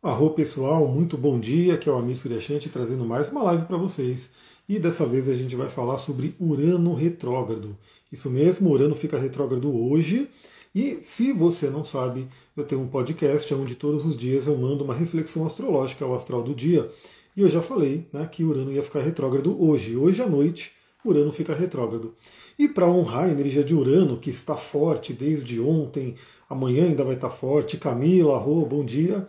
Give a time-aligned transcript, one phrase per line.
[0.00, 3.76] Arro pessoal, muito bom dia, aqui é o Amir Suryashanti trazendo mais uma live para
[3.76, 4.30] vocês.
[4.68, 7.76] E dessa vez a gente vai falar sobre Urano retrógrado.
[8.12, 10.28] Isso mesmo, Urano fica retrógrado hoje.
[10.72, 14.84] E se você não sabe, eu tenho um podcast onde todos os dias eu mando
[14.84, 16.88] uma reflexão astrológica ao astral do dia.
[17.36, 19.96] E eu já falei né, que Urano ia ficar retrógrado hoje.
[19.96, 20.70] Hoje à noite,
[21.04, 22.14] Urano fica retrógrado.
[22.56, 26.14] E para honrar a energia de Urano, que está forte desde ontem,
[26.48, 29.28] amanhã ainda vai estar forte, Camila, Arro, bom dia.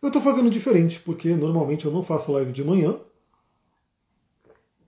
[0.00, 2.96] Eu estou fazendo diferente, porque normalmente eu não faço live de manhã.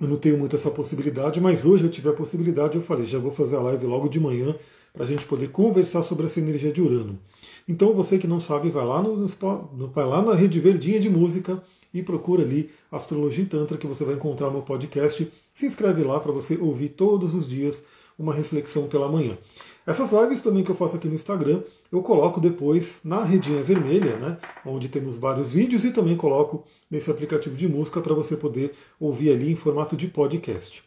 [0.00, 3.18] Eu não tenho muito essa possibilidade, mas hoje eu tive a possibilidade, eu falei, já
[3.18, 4.54] vou fazer a live logo de manhã
[4.92, 7.18] para a gente poder conversar sobre essa energia de Urano.
[7.68, 9.26] Então você que não sabe, vai lá, no,
[9.88, 14.04] vai lá na rede verdinha de música e procura ali Astrologia e Tantra, que você
[14.04, 15.30] vai encontrar no podcast.
[15.52, 17.82] Se inscreve lá para você ouvir todos os dias
[18.18, 19.36] uma reflexão pela manhã.
[19.86, 24.16] Essas lives também que eu faço aqui no Instagram, eu coloco depois na redinha vermelha,
[24.16, 28.72] né, onde temos vários vídeos e também coloco nesse aplicativo de música para você poder
[28.98, 30.84] ouvir ali em formato de podcast.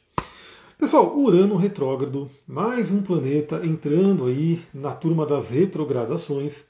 [0.77, 6.65] Pessoal, Urano retrógrado, mais um planeta entrando aí na turma das retrogradações.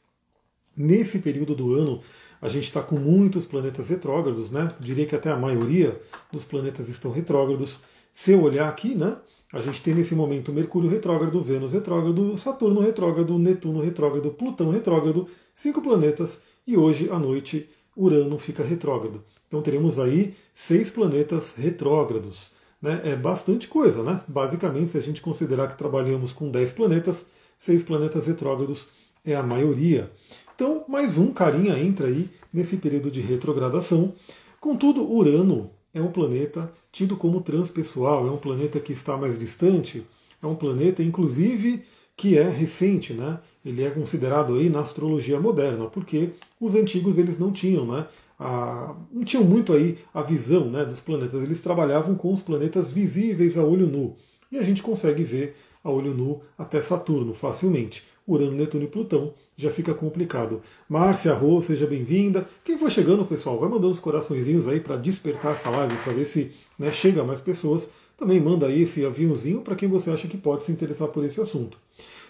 [0.77, 2.01] Nesse período do ano,
[2.41, 4.71] a gente está com muitos planetas retrógrados, né?
[4.79, 5.99] Diria que até a maioria
[6.31, 7.79] dos planetas estão retrógrados.
[8.11, 9.17] Se eu olhar aqui, né?
[9.53, 15.27] A gente tem nesse momento Mercúrio retrógrado, Vênus retrógrado, Saturno retrógrado, Netuno retrógrado, Plutão retrógrado,
[15.53, 19.23] cinco planetas, e hoje à noite Urano fica retrógrado.
[19.47, 22.49] Então teremos aí seis planetas retrógrados.
[22.81, 22.99] Né?
[23.05, 24.21] É bastante coisa, né?
[24.27, 28.87] Basicamente, se a gente considerar que trabalhamos com dez planetas, seis planetas retrógrados
[29.23, 30.09] é a maioria.
[30.55, 34.13] Então, mais um carinha entra aí nesse período de retrogradação.
[34.59, 40.03] Contudo, Urano é um planeta tido como transpessoal, é um planeta que está mais distante,
[40.41, 41.83] é um planeta, inclusive,
[42.15, 43.39] que é recente, né?
[43.65, 48.07] Ele é considerado aí na astrologia moderna, porque os antigos eles não tinham, né?
[48.39, 52.91] A, não tinham muito aí a visão né, dos planetas, eles trabalhavam com os planetas
[52.91, 54.15] visíveis a olho nu.
[54.51, 58.03] E a gente consegue ver a olho nu até Saturno facilmente.
[58.27, 60.61] Urano, Netuno e Plutão já fica complicado.
[60.89, 62.47] Márcia Rô, seja bem-vinda.
[62.63, 66.25] Quem for chegando, pessoal, vai mandando os coraçõezinhos aí para despertar essa live, para ver
[66.25, 67.89] se né, chega mais pessoas.
[68.17, 71.39] Também manda aí esse aviãozinho para quem você acha que pode se interessar por esse
[71.41, 71.77] assunto.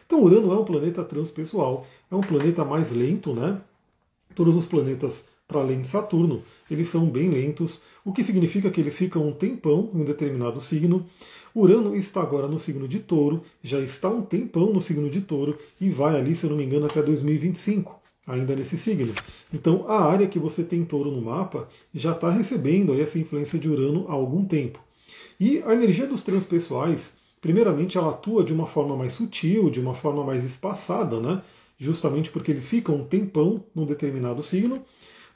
[0.06, 3.60] Então, Urano é um planeta transpessoal, é um planeta mais lento, né?
[4.36, 8.82] Todos os planetas, para além de Saturno, eles são bem lentos, o que significa que
[8.82, 11.06] eles ficam um tempão em um determinado signo.
[11.56, 15.58] Urano está agora no signo de Touro, já está um tempão no signo de Touro
[15.80, 19.14] e vai ali, se eu não me engano, até 2025, ainda nesse signo.
[19.54, 23.70] Então, a área que você tem Touro no mapa já está recebendo essa influência de
[23.70, 24.80] Urano há algum tempo.
[25.40, 29.94] E a energia dos transpessoais, primeiramente, ela atua de uma forma mais sutil, de uma
[29.94, 31.42] forma mais espaçada, né?
[31.78, 34.84] justamente porque eles ficam um tempão num determinado signo,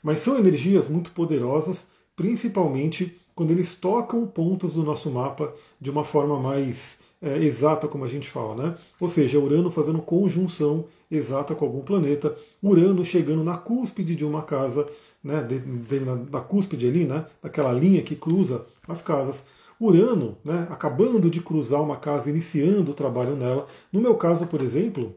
[0.02, 1.86] mas são energias muito poderosas,
[2.16, 8.04] principalmente quando eles tocam pontos do nosso mapa de uma forma mais é, exata, como
[8.04, 8.74] a gente fala, né?
[9.00, 14.42] Ou seja, Urano fazendo conjunção exata com algum planeta, Urano chegando na cúspide de uma
[14.42, 14.88] casa,
[15.22, 15.40] né?
[15.40, 17.26] De, de, na, da cúspide ali, né?
[17.40, 19.44] Daquela linha que cruza as casas.
[19.80, 20.66] Urano, né?
[20.68, 23.68] Acabando de cruzar uma casa, iniciando o trabalho nela.
[23.92, 25.14] No meu caso, por exemplo,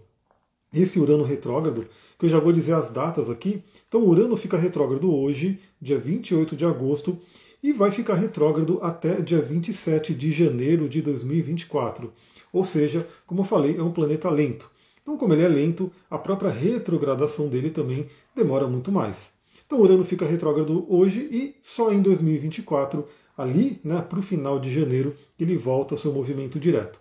[0.71, 1.87] esse Urano retrógrado,
[2.19, 3.63] que eu já vou dizer as datas aqui.
[3.87, 7.17] Então, Urano fica retrógrado hoje, dia 28 de agosto,
[7.63, 12.11] e vai ficar retrógrado até dia 27 de janeiro de 2024.
[12.51, 14.69] Ou seja, como eu falei, é um planeta lento.
[15.01, 19.31] Então, como ele é lento, a própria retrogradação dele também demora muito mais.
[19.65, 23.05] Então, Urano fica retrógrado hoje e só em 2024,
[23.37, 26.99] ali né, para o final de janeiro, ele volta ao seu movimento direto.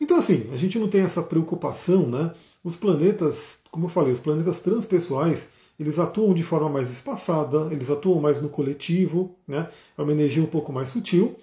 [0.00, 2.32] Então, assim, a gente não tem essa preocupação, né?
[2.62, 7.90] Os planetas, como eu falei, os planetas transpessoais, eles atuam de forma mais espaçada, eles
[7.90, 9.68] atuam mais no coletivo, né?
[9.96, 11.36] é uma energia um pouco mais sutil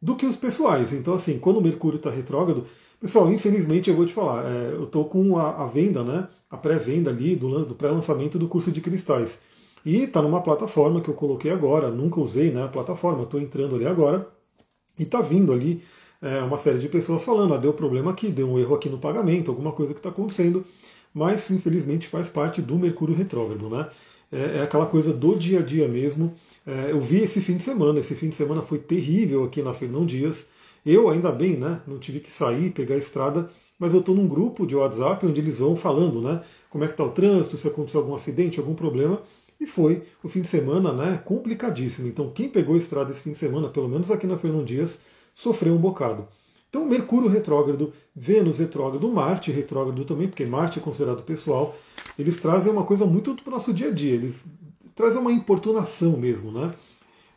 [0.00, 0.92] do que os pessoais.
[0.92, 2.66] Então, assim, quando o Mercúrio está retrógrado,
[3.00, 6.28] pessoal, infelizmente eu vou te falar, é, eu estou com a, a, venda, né?
[6.50, 9.38] a pré-venda ali do, do pré-lançamento do curso de cristais.
[9.84, 13.76] E está numa plataforma que eu coloquei agora, nunca usei né, a plataforma, estou entrando
[13.76, 14.28] ali agora,
[14.98, 15.82] e está vindo ali
[16.20, 18.98] é, uma série de pessoas falando, ah, deu problema aqui, deu um erro aqui no
[18.98, 20.64] pagamento, alguma coisa que está acontecendo
[21.12, 23.88] mas infelizmente faz parte do Mercúrio retrógrado, né?
[24.32, 26.34] É, é aquela coisa do dia a dia mesmo.
[26.66, 29.74] É, eu vi esse fim de semana, esse fim de semana foi terrível aqui na
[29.74, 30.46] Fernão Dias.
[30.84, 31.80] Eu, ainda bem, né?
[31.86, 35.40] Não tive que sair, pegar a estrada, mas eu estou num grupo de WhatsApp onde
[35.40, 36.40] eles vão falando, né?
[36.68, 39.20] Como é que está o trânsito, se aconteceu algum acidente, algum problema.
[39.60, 41.20] E foi o fim de semana, né?
[41.24, 42.08] Complicadíssimo.
[42.08, 44.98] Então, quem pegou a estrada esse fim de semana, pelo menos aqui na Fernão Dias,
[45.34, 46.26] sofreu um bocado.
[46.70, 51.76] Então, Mercúrio retrógrado, Vênus retrógrado, Marte retrógrado também, porque Marte é considerado pessoal,
[52.16, 54.14] eles trazem uma coisa muito para o nosso dia a dia.
[54.14, 54.44] Eles
[54.94, 56.72] traz uma importunação mesmo, né?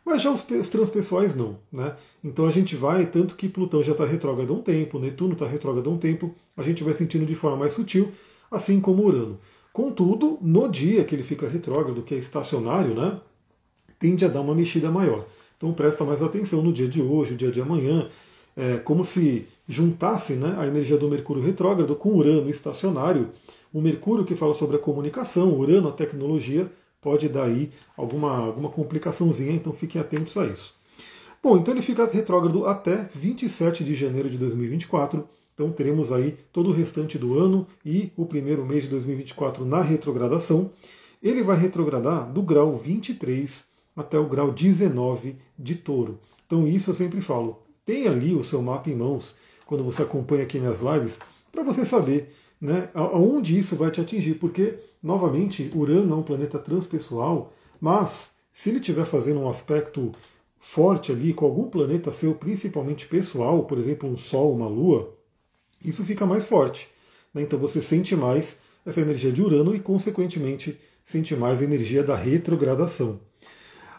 [0.04, 1.96] Mas já os, os transpessoais não, né?
[2.22, 5.46] Então a gente vai, tanto que Plutão já está retrógrado há um tempo, Netuno está
[5.46, 8.12] retrógrado há um tempo, a gente vai sentindo de forma mais sutil,
[8.50, 9.38] assim como Urano.
[9.72, 13.18] Contudo, no dia que ele fica retrógrado, que é estacionário, né?
[13.98, 15.26] Tende a dar uma mexida maior.
[15.56, 18.08] Então presta mais atenção no dia de hoje, o dia de amanhã,
[18.56, 23.30] é como se juntasse né, a energia do Mercúrio retrógrado com Urano estacionário.
[23.72, 26.70] O Mercúrio que fala sobre a comunicação, Urano a tecnologia,
[27.00, 30.74] pode dar aí alguma, alguma complicaçãozinha, então fiquem atentos a isso.
[31.42, 35.28] Bom, então ele fica retrógrado até 27 de janeiro de 2024.
[35.52, 39.82] Então teremos aí todo o restante do ano e o primeiro mês de 2024 na
[39.82, 40.70] retrogradação.
[41.22, 46.18] Ele vai retrogradar do grau 23 até o grau 19 de touro.
[46.46, 47.63] Então isso eu sempre falo.
[47.84, 49.34] Tem ali o seu mapa em mãos,
[49.66, 51.18] quando você acompanha aqui minhas lives,
[51.52, 54.34] para você saber né, aonde isso vai te atingir.
[54.34, 60.12] Porque, novamente, Urano é um planeta transpessoal, mas se ele estiver fazendo um aspecto
[60.58, 65.14] forte ali com algum planeta seu, principalmente pessoal, por exemplo, um Sol, uma Lua,
[65.84, 66.88] isso fica mais forte.
[67.34, 67.42] Né?
[67.42, 72.16] Então você sente mais essa energia de Urano e, consequentemente, sente mais a energia da
[72.16, 73.20] retrogradação.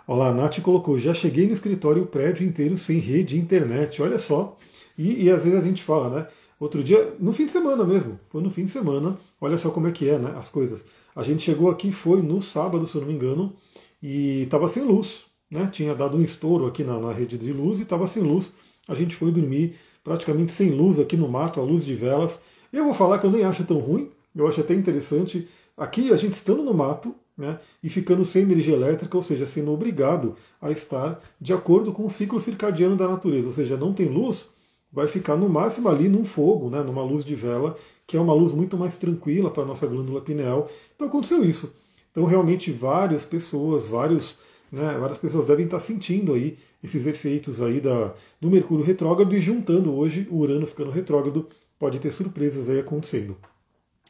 [0.07, 4.01] Olha lá, a Nath colocou, já cheguei no escritório o prédio inteiro sem rede internet,
[4.01, 4.55] olha só.
[4.97, 6.27] E, e, às vezes a gente fala, né?
[6.59, 9.87] Outro dia, no fim de semana mesmo, foi no fim de semana, olha só como
[9.87, 10.33] é que é, né?
[10.37, 10.85] As coisas.
[11.15, 13.53] A gente chegou aqui, foi no sábado, se eu não me engano,
[14.01, 15.67] e estava sem luz, né?
[15.71, 18.53] Tinha dado um estouro aqui na, na rede de luz e estava sem luz.
[18.87, 22.39] A gente foi dormir praticamente sem luz aqui no mato, a luz de velas.
[22.71, 25.47] Eu vou falar que eu nem acho tão ruim, eu acho até interessante.
[25.75, 29.71] Aqui a gente estando no mato, né, e ficando sem energia elétrica, ou seja, sendo
[29.71, 34.07] obrigado a estar de acordo com o ciclo circadiano da natureza, ou seja, não tem
[34.07, 34.49] luz,
[34.91, 37.75] vai ficar no máximo ali num fogo, né, numa luz de vela,
[38.07, 40.69] que é uma luz muito mais tranquila para a nossa glândula pineal.
[40.95, 41.73] Então aconteceu isso.
[42.11, 44.37] Então realmente várias pessoas, vários,
[44.71, 49.41] né, várias pessoas devem estar sentindo aí esses efeitos aí da, do Mercúrio retrógrado e
[49.41, 53.35] juntando hoje o Urano ficando retrógrado, pode ter surpresas aí acontecendo.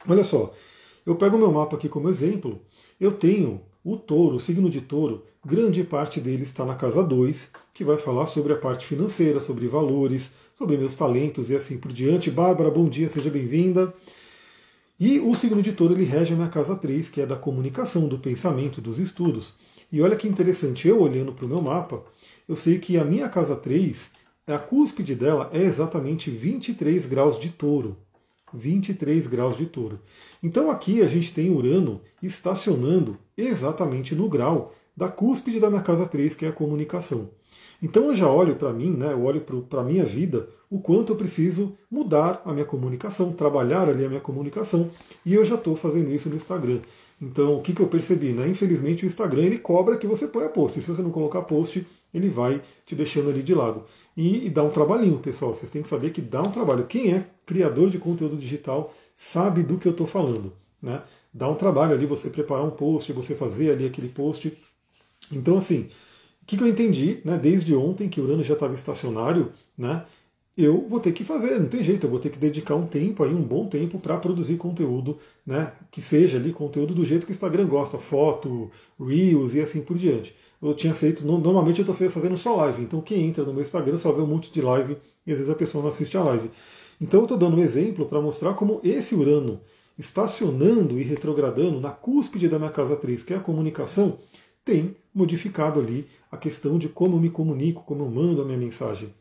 [0.08, 0.52] Olha só,
[1.04, 2.60] eu pego meu mapa aqui como exemplo,
[3.00, 7.50] eu tenho o touro, o signo de touro, grande parte dele está na casa 2,
[7.72, 11.92] que vai falar sobre a parte financeira, sobre valores, sobre meus talentos e assim por
[11.92, 12.30] diante.
[12.30, 13.94] Bárbara, bom dia, seja bem-vinda.
[14.98, 18.08] E o signo de touro ele rege a minha casa 3, que é da comunicação,
[18.08, 19.54] do pensamento, dos estudos.
[19.92, 22.02] E olha que interessante, eu olhando para o meu mapa,
[22.48, 24.10] eu sei que a minha casa 3,
[24.46, 27.96] a cúspide dela é exatamente 23 graus de touro.
[28.56, 30.00] 23 graus de touro.
[30.42, 36.06] Então aqui a gente tem Urano estacionando exatamente no grau da cúspide da minha casa
[36.06, 37.28] 3, que é a comunicação.
[37.82, 41.12] Então eu já olho para mim, né, eu olho para a minha vida, o quanto
[41.12, 44.90] eu preciso mudar a minha comunicação, trabalhar ali a minha comunicação,
[45.24, 46.78] e eu já estou fazendo isso no Instagram.
[47.20, 48.32] Então o que, que eu percebi?
[48.32, 48.48] Né?
[48.48, 51.86] Infelizmente o Instagram ele cobra que você ponha post, e se você não colocar post,
[52.14, 53.84] ele vai te deixando ali de lado.
[54.16, 56.86] E, e dá um trabalhinho, pessoal, vocês têm que saber que dá um trabalho.
[56.86, 60.52] Quem é criador de conteúdo digital sabe do que eu estou falando.
[60.80, 61.02] Né?
[61.32, 64.52] Dá um trabalho ali você preparar um post, você fazer ali aquele post.
[65.30, 65.88] Então, assim,
[66.42, 70.04] o que, que eu entendi, né, desde ontem que o Urano já estava estacionário, né,
[70.56, 73.22] eu vou ter que fazer, não tem jeito, eu vou ter que dedicar um tempo
[73.22, 77.32] aí, um bom tempo para produzir conteúdo, né, que seja ali conteúdo do jeito que
[77.32, 80.34] o Instagram gosta, foto, reels e assim por diante.
[80.62, 83.98] Eu tinha feito, normalmente eu estou fazendo só live, então quem entra no meu Instagram
[83.98, 86.50] só vê um monte de live e às vezes a pessoa não assiste a live.
[86.98, 89.60] Então eu estou dando um exemplo para mostrar como esse Urano
[89.98, 94.18] estacionando e retrogradando na cúspide da minha casa 3, que é a comunicação,
[94.64, 98.58] tem modificado ali a questão de como eu me comunico, como eu mando a minha
[98.58, 99.14] mensagem.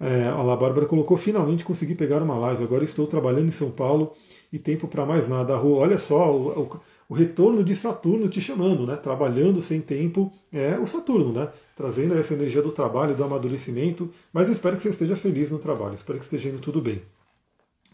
[0.00, 4.14] É, a Bárbara colocou, finalmente consegui pegar uma live, agora estou trabalhando em São Paulo
[4.50, 5.60] e tempo para mais nada.
[5.62, 6.80] Olha só, o, o,
[7.10, 8.96] o, retorno de Saturno te chamando, né?
[8.96, 11.48] Trabalhando sem tempo é o Saturno, né?
[11.76, 15.94] Trazendo essa energia do trabalho, do amadurecimento, mas espero que você esteja feliz no trabalho,
[15.94, 17.02] espero que esteja indo tudo bem.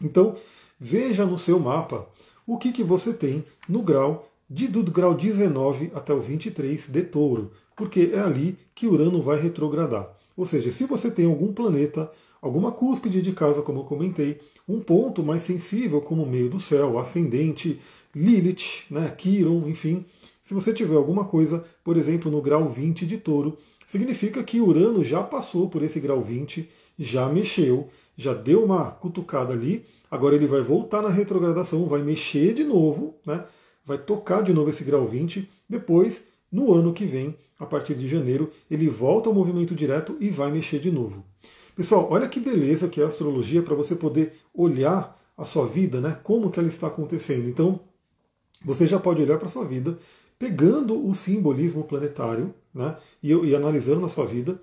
[0.01, 0.33] Então,
[0.79, 2.07] veja no seu mapa
[2.45, 7.01] o que, que você tem no grau de, do grau 19 até o 23 de
[7.03, 10.16] touro, porque é ali que Urano vai retrogradar.
[10.37, 14.39] Ou seja, se você tem algum planeta, alguma cúspide de casa, como eu comentei,
[14.69, 17.79] um ponto mais sensível, como o meio do céu, ascendente,
[18.15, 20.05] Lilith, né, Quiron, enfim,
[20.41, 25.03] se você tiver alguma coisa, por exemplo, no grau 20 de touro, significa que Urano
[25.03, 30.47] já passou por esse grau 20, já mexeu, já deu uma cutucada ali, agora ele
[30.47, 33.43] vai voltar na retrogradação, vai mexer de novo, né?
[33.85, 38.07] vai tocar de novo esse grau 20, depois, no ano que vem, a partir de
[38.07, 41.23] janeiro, ele volta ao movimento direto e vai mexer de novo.
[41.75, 46.01] Pessoal, olha que beleza que é a astrologia para você poder olhar a sua vida,
[46.01, 46.17] né?
[46.23, 47.47] Como que ela está acontecendo.
[47.47, 47.79] Então,
[48.65, 49.97] você já pode olhar para a sua vida,
[50.39, 54.59] pegando o simbolismo planetário né, e, e analisando na sua vida,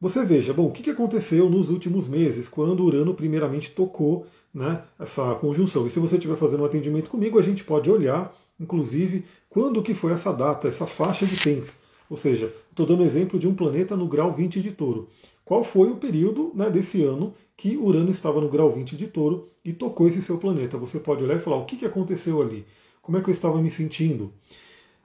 [0.00, 5.34] você veja, bom, o que aconteceu nos últimos meses, quando Urano primeiramente tocou né, essa
[5.34, 5.86] conjunção.
[5.86, 9.94] E se você estiver fazendo um atendimento comigo, a gente pode olhar, inclusive, quando que
[9.94, 11.72] foi essa data, essa faixa de tempo.
[12.10, 15.08] Ou seja, estou dando exemplo de um planeta no grau 20 de touro.
[15.44, 19.48] Qual foi o período né, desse ano que Urano estava no grau 20 de touro
[19.64, 20.78] e tocou esse seu planeta?
[20.78, 22.66] Você pode olhar e falar o que, que aconteceu ali,
[23.00, 24.32] como é que eu estava me sentindo.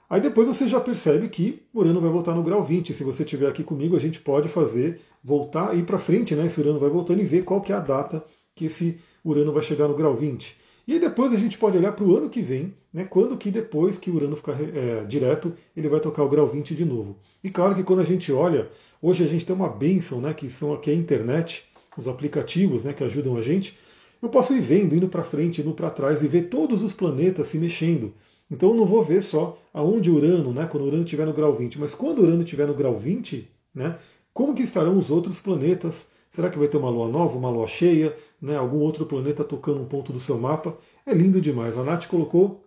[0.09, 2.93] Aí depois você já percebe que Urano vai voltar no grau 20.
[2.93, 6.45] Se você estiver aqui comigo, a gente pode fazer, voltar e ir para frente, né?
[6.45, 8.23] Esse Urano vai voltando e ver qual que é a data
[8.55, 10.55] que esse Urano vai chegar no grau 20.
[10.87, 13.97] E depois a gente pode olhar para o ano que vem, né, quando que depois
[13.97, 17.17] que o Urano ficar é, direto, ele vai tocar o grau 20 de novo.
[17.43, 18.69] E claro que quando a gente olha,
[19.01, 21.63] hoje a gente tem uma benção, né, que são aqui a internet,
[21.97, 23.77] os aplicativos né, que ajudam a gente.
[24.21, 27.47] Eu posso ir vendo, indo para frente, indo para trás e ver todos os planetas
[27.47, 28.13] se mexendo.
[28.51, 31.79] Então eu não vou ver só aonde Urano, né, quando Urano estiver no grau 20,
[31.79, 33.97] mas quando Urano estiver no grau 20, né,
[34.33, 36.07] como que estarão os outros planetas?
[36.33, 39.79] Será que vai ter uma lua nova, uma lua cheia, né, algum outro planeta tocando
[39.79, 40.75] um ponto do seu mapa?
[41.05, 41.77] É lindo demais.
[41.77, 42.63] A Nath colocou,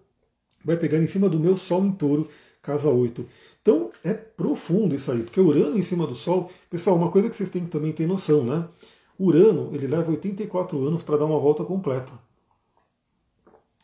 [0.64, 2.30] vai pegar em cima do meu Sol em touro,
[2.62, 3.26] casa 8.
[3.60, 7.34] Então é profundo isso aí, porque Urano em cima do Sol, pessoal, uma coisa que
[7.34, 8.68] vocês têm que também ter noção, né?
[9.18, 12.12] Urano ele leva 84 anos para dar uma volta completa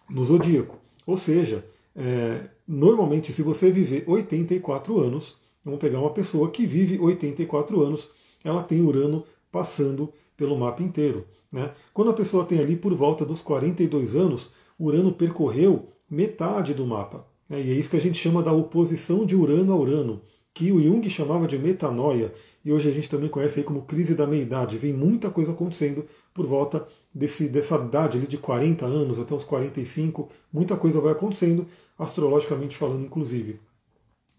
[0.09, 0.79] no zodíaco.
[1.05, 7.01] Ou seja, é, normalmente, se você viver 84 anos, vamos pegar uma pessoa que vive
[7.01, 8.09] 84 anos,
[8.45, 11.25] ela tem Urano passando pelo mapa inteiro.
[11.52, 11.71] Né?
[11.92, 17.25] Quando a pessoa tem ali por volta dos 42 anos, Urano percorreu metade do mapa.
[17.49, 17.62] Né?
[17.62, 20.23] E é isso que a gente chama da oposição de Urano a Urano,
[20.54, 22.32] que o Jung chamava de metanoia,
[22.64, 24.78] e hoje a gente também conhece aí como crise da meia-idade.
[24.78, 26.04] Vem muita coisa acontecendo
[26.35, 31.12] por volta desse, dessa idade ali de 40 anos até os 45, muita coisa vai
[31.12, 31.66] acontecendo,
[31.99, 33.61] astrologicamente falando, inclusive.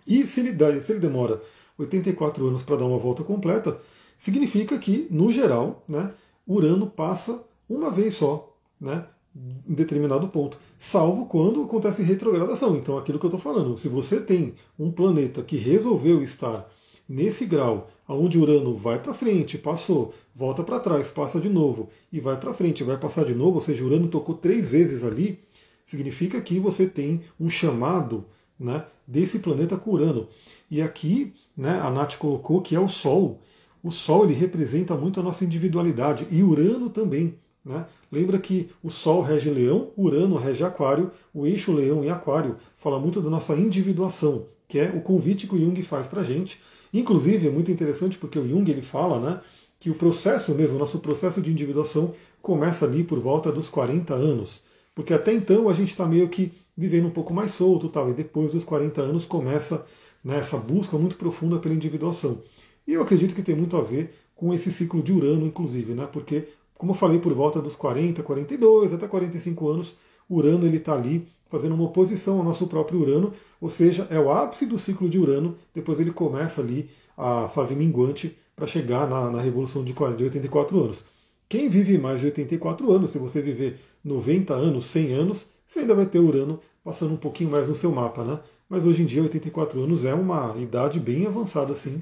[0.07, 1.41] E se ele, se ele demora
[1.77, 3.79] 84 anos para dar uma volta completa,
[4.23, 6.09] significa que, no geral, né,
[6.47, 9.03] Urano passa uma vez só, né,
[9.35, 12.77] em determinado ponto, salvo quando acontece retrogradação.
[12.77, 16.71] Então, aquilo que eu estou falando, se você tem um planeta que resolveu estar
[17.09, 22.21] nesse grau, onde Urano vai para frente, passou, volta para trás, passa de novo e
[22.21, 25.37] vai para frente, vai passar de novo, ou seja, Urano tocou três vezes ali,
[25.83, 28.23] significa que você tem um chamado
[28.57, 30.29] né, desse planeta com Urano.
[30.71, 33.41] E aqui né, a Nath colocou que é o Sol.
[33.83, 37.35] O Sol ele representa muito a nossa individualidade e Urano também.
[37.65, 37.85] Né?
[38.09, 42.97] Lembra que o Sol rege Leão, Urano rege Aquário, o eixo Leão e Aquário fala
[42.97, 46.61] muito da nossa individuação, que é o convite que o Jung faz para a gente.
[46.93, 49.41] Inclusive é muito interessante porque o Jung ele fala né,
[49.79, 54.13] que o processo mesmo, o nosso processo de individuação começa ali por volta dos 40
[54.13, 54.63] anos.
[54.95, 58.13] Porque até então a gente está meio que vivendo um pouco mais solto tal, e
[58.13, 59.85] depois dos 40 anos começa
[60.23, 62.39] né, essa busca muito profunda pela individuação.
[62.87, 66.07] E eu acredito que tem muito a ver com esse ciclo de Urano, inclusive, né?
[66.11, 66.47] porque,
[66.77, 69.95] como eu falei, por volta dos 40, 42, até 45 anos,
[70.29, 74.31] Urano ele está ali fazendo uma oposição ao nosso próprio Urano, ou seja, é o
[74.31, 79.29] ápice do ciclo de Urano, depois ele começa ali a fase minguante para chegar na,
[79.29, 81.03] na Revolução de 84 anos.
[81.47, 85.93] Quem vive mais de 84 anos, se você viver 90 anos, 100 anos, você ainda
[85.93, 88.39] vai ter Urano passando um pouquinho mais no seu mapa, né?
[88.67, 92.01] Mas hoje em dia, 84 anos é uma idade bem avançada, assim.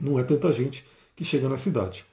[0.00, 2.04] Não é tanta gente que chega na cidade.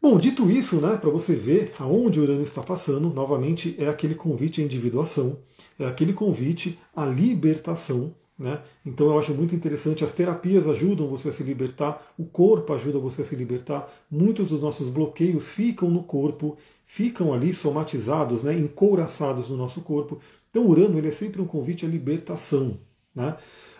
[0.00, 4.16] Bom, dito isso, né, para você ver aonde o Urano está passando, novamente é aquele
[4.16, 5.38] convite à individuação,
[5.78, 8.60] é aquele convite à libertação, né?
[8.84, 12.98] Então eu acho muito interessante, as terapias ajudam você a se libertar, o corpo ajuda
[12.98, 18.52] você a se libertar, muitos dos nossos bloqueios ficam no corpo, ficam ali somatizados, né,
[18.58, 20.18] encouraçados no nosso corpo.
[20.50, 22.76] Então Urano ele é sempre um convite à libertação.
[23.14, 23.36] Né?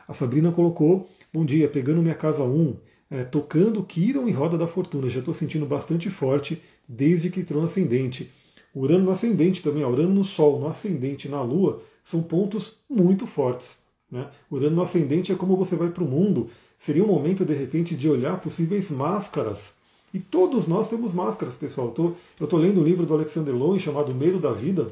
[0.07, 2.77] A Sabrina colocou, bom dia, pegando minha casa 1,
[3.13, 7.61] é, tocando Kiron e Roda da Fortuna, já estou sentindo bastante forte desde que entrou
[7.61, 8.31] no ascendente.
[8.75, 13.77] Urano no ascendente também, Urano no Sol, no ascendente, na Lua, são pontos muito fortes.
[14.11, 14.27] Né?
[14.51, 16.49] Urano no ascendente é como você vai para o mundo.
[16.79, 19.75] Seria um momento, de repente, de olhar possíveis máscaras.
[20.15, 21.95] E todos nós temos máscaras, pessoal.
[21.99, 24.91] Eu estou lendo o um livro do Alexander Lowen chamado Medo da Vida.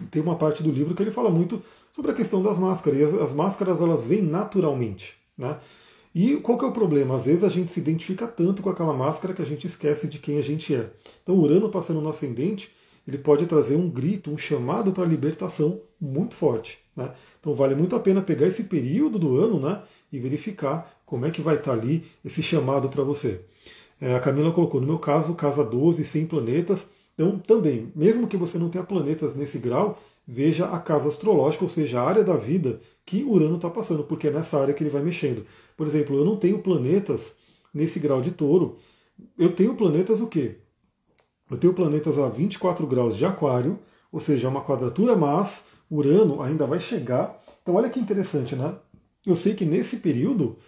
[0.00, 2.98] E tem uma parte do livro que ele fala muito sobre a questão das máscaras.
[2.98, 5.14] E as, as máscaras elas vêm naturalmente.
[5.36, 5.56] Né?
[6.14, 7.16] E qual que é o problema?
[7.16, 10.18] Às vezes a gente se identifica tanto com aquela máscara que a gente esquece de
[10.18, 10.90] quem a gente é.
[11.22, 12.70] Então, Urano passando no ascendente,
[13.08, 16.78] ele pode trazer um grito, um chamado para libertação muito forte.
[16.94, 17.10] Né?
[17.40, 19.80] Então vale muito a pena pegar esse período do ano né,
[20.12, 23.40] e verificar como é que vai estar tá ali esse chamado para você.
[23.98, 26.86] É, a Camila colocou, no meu caso, casa 12, 100 planetas.
[27.14, 31.70] Então também, mesmo que você não tenha planetas nesse grau, veja a casa astrológica, ou
[31.70, 34.90] seja, a área da vida que Urano está passando, porque é nessa área que ele
[34.90, 35.46] vai mexendo.
[35.74, 37.34] Por exemplo, eu não tenho planetas
[37.72, 38.76] nesse grau de touro.
[39.38, 40.58] Eu tenho planetas o quê?
[41.50, 43.78] Eu tenho planetas a 24 graus de aquário,
[44.12, 47.42] ou seja, uma quadratura, mas Urano ainda vai chegar.
[47.62, 48.76] Então olha que interessante, né?
[49.26, 50.58] Eu sei que nesse período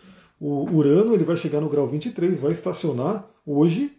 [0.41, 3.93] o Urano ele vai chegar no grau 23, vai estacionar hoje,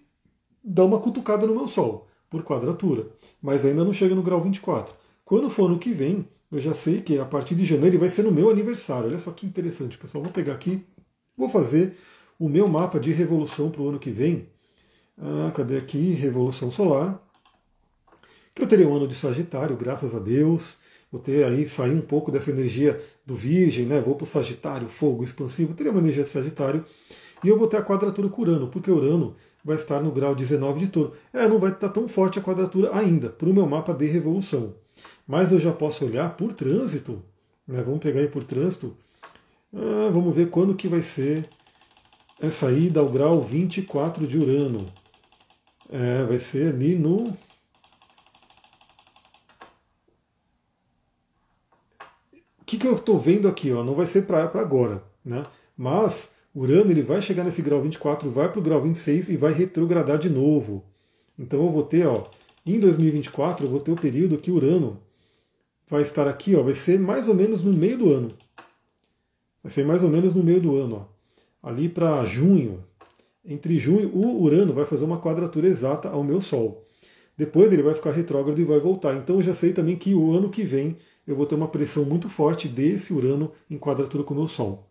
[0.63, 3.05] dá uma cutucada no meu Sol, por quadratura,
[3.39, 4.95] mas ainda não chega no grau 24.
[5.23, 8.23] Quando for ano que vem, eu já sei que a partir de janeiro vai ser
[8.23, 9.07] no meu aniversário.
[9.07, 10.23] Olha só que interessante, pessoal.
[10.23, 10.85] Vou pegar aqui,
[11.37, 11.95] vou fazer
[12.37, 14.49] o meu mapa de revolução para o ano que vem.
[15.17, 16.11] Ah, cadê aqui?
[16.13, 17.21] Revolução solar.
[18.53, 20.77] Que eu terei um ano de Sagitário, graças a Deus.
[21.11, 24.01] Vou ter aí, sair um pouco dessa energia do Virgem, né?
[24.01, 26.85] Vou para o Sagitário, fogo expansivo, teria uma energia de Sagitário.
[27.43, 30.79] E eu vou ter a quadratura com Urano, porque Urano vai estar no grau 19
[30.79, 31.13] de touro.
[31.33, 34.73] É, não vai estar tão forte a quadratura ainda, para o meu mapa de revolução.
[35.27, 37.21] Mas eu já posso olhar por trânsito,
[37.67, 37.81] né?
[37.83, 38.95] Vamos pegar aí por trânsito.
[39.73, 41.47] Ah, vamos ver quando que vai ser
[42.41, 44.85] essa ida ao grau 24 de Urano.
[45.89, 47.33] É, vai ser ali no
[52.71, 53.69] que, que eu estou vendo aqui?
[53.73, 53.83] Ó?
[53.83, 55.45] Não vai ser para agora, né?
[55.75, 59.51] mas Urano ele vai chegar nesse grau 24, vai para o grau 26 e vai
[59.51, 60.81] retrogradar de novo.
[61.37, 62.23] Então eu vou ter, ó,
[62.65, 64.97] em 2024, eu vou ter o período que Urano
[65.91, 68.31] vai estar aqui, ó, vai ser mais ou menos no meio do ano.
[69.61, 71.05] Vai ser mais ou menos no meio do ano,
[71.61, 71.69] ó.
[71.69, 72.81] ali para junho.
[73.43, 76.87] Entre junho, o Urano vai fazer uma quadratura exata ao meu Sol.
[77.37, 79.15] Depois ele vai ficar retrógrado e vai voltar.
[79.17, 80.95] Então eu já sei também que o ano que vem
[81.27, 84.87] eu vou ter uma pressão muito forte desse Urano em quadratura com o meu Sol.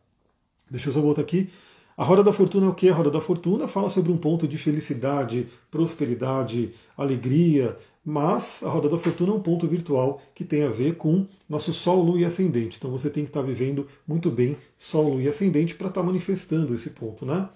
[0.71, 1.49] Deixa eu só voltar aqui.
[1.97, 2.89] A roda da fortuna é o que?
[2.89, 8.89] A roda da fortuna fala sobre um ponto de felicidade, prosperidade, alegria, mas a roda
[8.89, 12.25] da fortuna é um ponto virtual que tem a ver com nosso Sol, Lua e
[12.25, 12.79] Ascendente.
[12.79, 16.75] Então você tem que estar vivendo muito bem Sol, Lua e Ascendente para estar manifestando
[16.75, 17.49] esse ponto, né?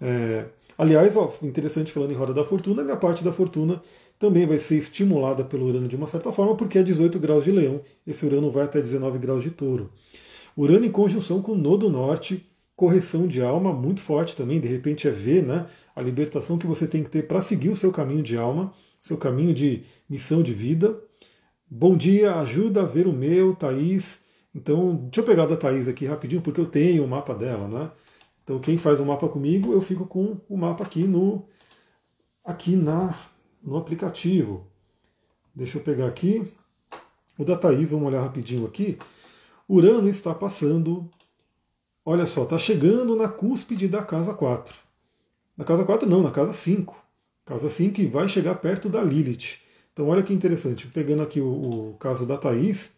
[0.00, 0.46] É,
[0.78, 3.80] aliás, ó, interessante falando em roda da fortuna, minha parte da fortuna
[4.18, 7.50] também vai ser estimulada pelo Urano de uma certa forma, porque é 18 graus de
[7.50, 9.90] leão, esse Urano vai até 19 graus de touro.
[10.56, 15.08] Urano em conjunção com o Nodo Norte, correção de alma muito forte também, de repente
[15.08, 18.22] é ver né, a libertação que você tem que ter para seguir o seu caminho
[18.22, 20.96] de alma, seu caminho de missão de vida.
[21.68, 24.20] Bom dia, ajuda a ver o meu, Thaís.
[24.54, 27.90] Então, deixa eu pegar da Thaís aqui rapidinho, porque eu tenho o mapa dela, né?
[28.44, 31.44] Então, quem faz o mapa comigo, eu fico com o mapa aqui no
[32.44, 33.12] aqui na
[33.60, 34.68] no aplicativo.
[35.52, 36.46] Deixa eu pegar aqui.
[37.36, 38.98] O da Thaís, vamos olhar rapidinho aqui.
[39.68, 41.10] Urano está passando,
[42.04, 44.76] olha só, está chegando na cúspide da casa 4.
[45.56, 47.01] Na casa 4 não, na casa 5.
[47.44, 49.58] Casa 5 que vai chegar perto da Lilith.
[49.92, 52.92] Então olha que interessante, pegando aqui o, o caso da Thaís,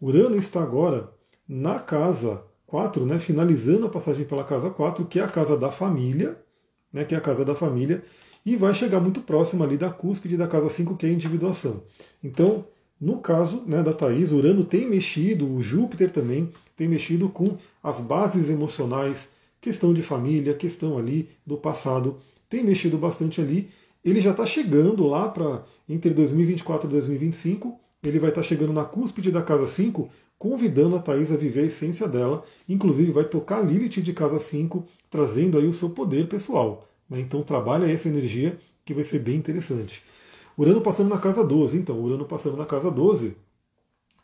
[0.00, 1.12] Urano está agora
[1.48, 5.70] na casa 4, né, finalizando a passagem pela casa 4, que é a casa da
[5.70, 6.38] família,
[6.92, 8.02] né, que é a casa da família,
[8.46, 11.82] e vai chegar muito próximo ali da cúspide da casa 5, que é a individuação.
[12.24, 12.64] Então,
[13.00, 18.00] no caso né, da Thais, Urano tem mexido, o Júpiter também tem mexido com as
[18.00, 19.28] bases emocionais,
[19.60, 22.18] questão de família, questão ali do passado,
[22.52, 23.70] tem mexido bastante ali.
[24.04, 28.74] Ele já está chegando lá para entre 2024 e 2025, ele vai estar tá chegando
[28.74, 33.24] na cúspide da casa 5, convidando a Thais a viver a essência dela, inclusive vai
[33.24, 36.86] tocar Lilith de casa 5, trazendo aí o seu poder pessoal.
[37.08, 37.20] Né?
[37.20, 40.02] Então trabalha essa energia que vai ser bem interessante.
[40.58, 41.78] Urano passando na casa 12.
[41.78, 43.34] Então, Urano passando na casa 12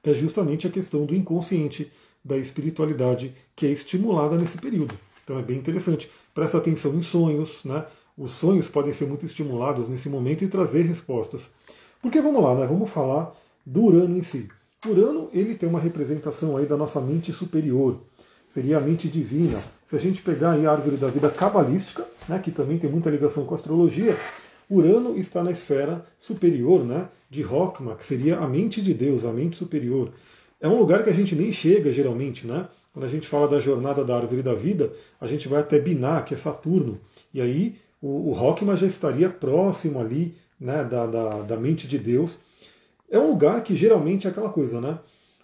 [0.05, 1.91] é justamente a questão do inconsciente,
[2.23, 4.95] da espiritualidade que é estimulada nesse período.
[5.25, 6.11] Então é bem interessante.
[6.35, 7.87] Presta atenção em sonhos, né?
[8.19, 11.51] Os sonhos podem ser muito estimulados nesse momento e trazer respostas.
[12.03, 12.67] Porque vamos lá, né?
[12.67, 13.33] Vamos falar
[13.65, 14.49] do Urano em si.
[14.85, 18.01] Urano, ele tem uma representação aí da nossa mente superior
[18.49, 19.63] seria a mente divina.
[19.85, 23.45] Se a gente pegar a árvore da vida cabalística, né, que também tem muita ligação
[23.45, 24.19] com a astrologia,
[24.71, 29.33] Urano está na esfera superior né, de Rockma, que seria a mente de Deus, a
[29.33, 30.11] mente superior.
[30.61, 32.67] É um lugar que a gente nem chega geralmente, né?
[32.93, 36.21] Quando a gente fala da jornada da árvore da vida, a gente vai até Biná,
[36.21, 37.01] que é Saturno.
[37.33, 41.99] E aí o, o Rockma já estaria próximo ali né, da, da, da mente de
[41.99, 42.39] Deus.
[43.11, 44.99] É um lugar que geralmente é aquela coisa, né?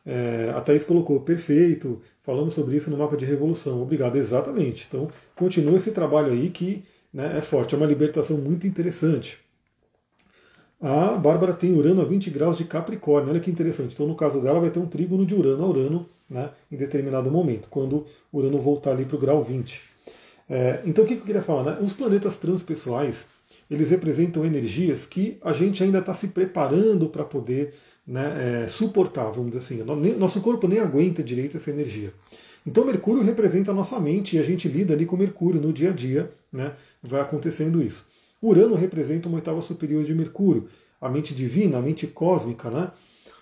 [0.07, 3.81] É, a Thaís colocou perfeito, falamos sobre isso no mapa de revolução.
[3.81, 4.87] Obrigado, exatamente.
[4.89, 9.39] Então, continua esse trabalho aí que né, é forte, é uma libertação muito interessante.
[10.81, 13.95] A Bárbara tem Urano a 20 graus de Capricórnio, olha que interessante.
[13.95, 17.31] Então, no caso dela, vai ter um trígono de Urano a Urano né, em determinado
[17.31, 19.94] momento, quando Urano voltar ali para o grau 20.
[20.49, 21.63] É, então, o que eu queria falar?
[21.65, 21.79] Né?
[21.81, 23.27] Os planetas transpessoais,
[23.71, 27.75] eles representam energias que a gente ainda está se preparando para poder
[28.07, 29.83] né, é, suportar, vamos dizer assim.
[30.19, 32.13] Nosso corpo nem aguenta direito essa energia.
[32.67, 35.91] Então Mercúrio representa a nossa mente e a gente lida ali com Mercúrio no dia
[35.91, 36.73] a dia, né?
[37.03, 38.09] Vai acontecendo isso.
[38.41, 40.69] Urano representa uma oitava superior de Mercúrio,
[41.01, 42.91] a mente divina, a mente cósmica, né?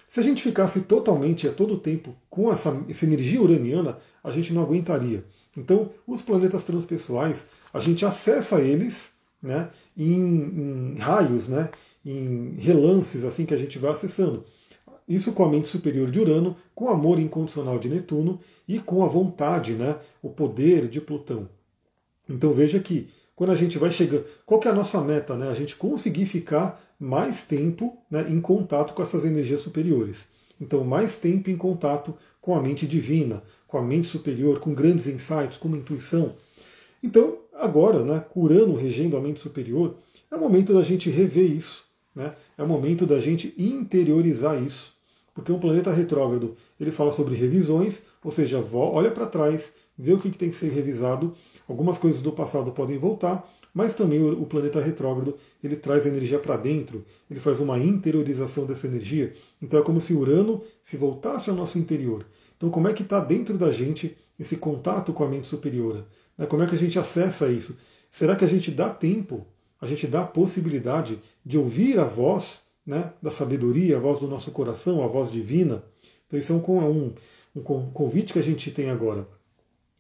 [0.09, 4.53] Se a gente ficasse totalmente a todo tempo com essa, essa energia uraniana, a gente
[4.53, 5.25] não aguentaria.
[5.57, 9.13] Então, os planetas transpessoais, a gente acessa eles
[9.43, 11.71] né, em, em raios, né,
[12.05, 14.45] em relances assim que a gente vai acessando.
[15.07, 19.05] Isso com a mente superior de Urano, com o amor incondicional de Netuno e com
[19.05, 21.49] a vontade, né, o poder de Plutão.
[22.29, 25.37] Então veja que quando a gente vai chegando, qual que é a nossa meta?
[25.37, 25.51] Né?
[25.51, 30.27] A gente conseguir ficar mais tempo né, em contato com essas energias superiores.
[30.61, 35.07] Então, mais tempo em contato com a mente divina, com a mente superior, com grandes
[35.07, 36.35] insights, com uma intuição.
[37.03, 39.95] Então, agora, né, curando, regendo a mente superior,
[40.31, 41.83] é o momento da gente rever isso.
[42.15, 42.35] Né?
[42.59, 44.93] É o momento da gente interiorizar isso.
[45.35, 50.19] Porque um planeta retrógrado, ele fala sobre revisões, ou seja, olha para trás, vê o
[50.19, 51.35] que tem que ser revisado.
[51.67, 56.59] Algumas coisas do passado podem voltar, mas também o, planeta retrógrado ele traz energia para
[56.59, 59.33] dentro, ele faz uma interiorização dessa energia.
[59.63, 62.27] Então é como se Urano se voltasse ao nosso interior.
[62.63, 66.07] Então como é que está dentro da gente esse contato com a mente superior?
[66.39, 66.47] Né?
[66.47, 67.77] Como é que a gente acessa isso?
[68.09, 69.45] Será que a gente dá tempo,
[69.81, 74.29] a gente dá a possibilidade de ouvir a voz né, da sabedoria, a voz do
[74.29, 75.83] nosso coração, a voz divina?
[76.29, 77.15] Então isso é um, um,
[77.57, 79.27] um convite que a gente tem agora.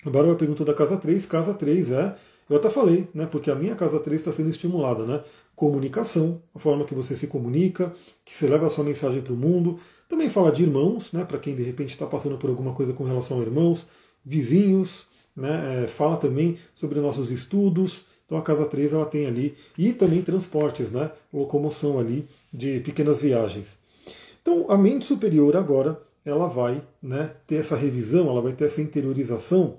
[0.06, 1.26] Agora uma pergunta da casa 3.
[1.26, 2.14] Casa 3 é
[2.48, 5.22] eu até falei, né, porque a minha casa 3 está sendo estimulada, né?
[5.56, 7.92] Comunicação, a forma que você se comunica,
[8.24, 9.80] que você leva a sua mensagem para o mundo.
[10.12, 13.02] Também fala de irmãos, né, para quem de repente está passando por alguma coisa com
[13.02, 13.86] relação a irmãos,
[14.22, 18.04] vizinhos, né, é, fala também sobre nossos estudos.
[18.26, 23.22] Então a casa 3 ela tem ali, e também transportes, né, locomoção ali de pequenas
[23.22, 23.78] viagens.
[24.42, 28.82] Então a mente superior agora ela vai né, ter essa revisão, ela vai ter essa
[28.82, 29.78] interiorização.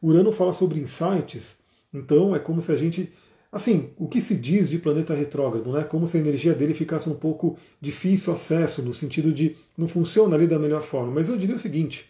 [0.00, 1.56] Urano fala sobre insights
[1.92, 3.12] então é como se a gente.
[3.52, 5.84] Assim, o que se diz de planeta retrógrado, né?
[5.84, 10.34] Como se a energia dele ficasse um pouco difícil acesso, no sentido de não funciona
[10.34, 11.12] ali da melhor forma.
[11.12, 12.08] Mas eu diria o seguinte: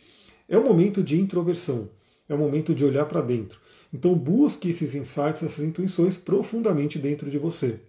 [0.49, 1.89] é um momento de introversão,
[2.29, 3.59] é um momento de olhar para dentro.
[3.93, 7.81] Então busque esses insights, essas intuições profundamente dentro de você.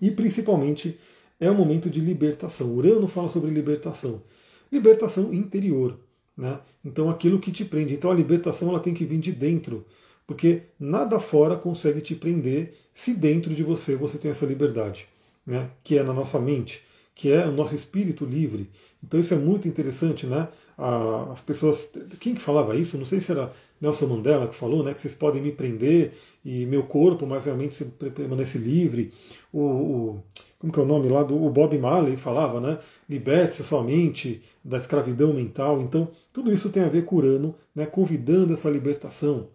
[0.00, 0.98] E principalmente
[1.40, 2.74] é um momento de libertação.
[2.74, 4.22] Urano fala sobre libertação.
[4.70, 5.98] Libertação interior.
[6.36, 6.60] Né?
[6.84, 7.94] Então aquilo que te prende.
[7.94, 9.86] Então a libertação ela tem que vir de dentro.
[10.26, 15.06] Porque nada fora consegue te prender se dentro de você você tem essa liberdade,
[15.46, 15.70] né?
[15.84, 16.82] que é na nossa mente,
[17.14, 18.68] que é o nosso espírito livre.
[19.02, 20.48] Então isso é muito interessante, né?
[20.76, 21.88] As pessoas.
[22.20, 22.98] Quem que falava isso?
[22.98, 24.92] Não sei se era Nelson Mandela que falou, né?
[24.92, 26.12] Que vocês podem me prender
[26.44, 29.12] e meu corpo, mas realmente permanece livre.
[29.52, 30.22] O, o,
[30.58, 32.78] como que é o nome lá do o Bob Marley falava, né?
[33.08, 35.80] Liberte-se sua mente da escravidão mental.
[35.80, 37.86] Então, tudo isso tem a ver com Urano, né?
[37.86, 39.48] Convidando essa libertação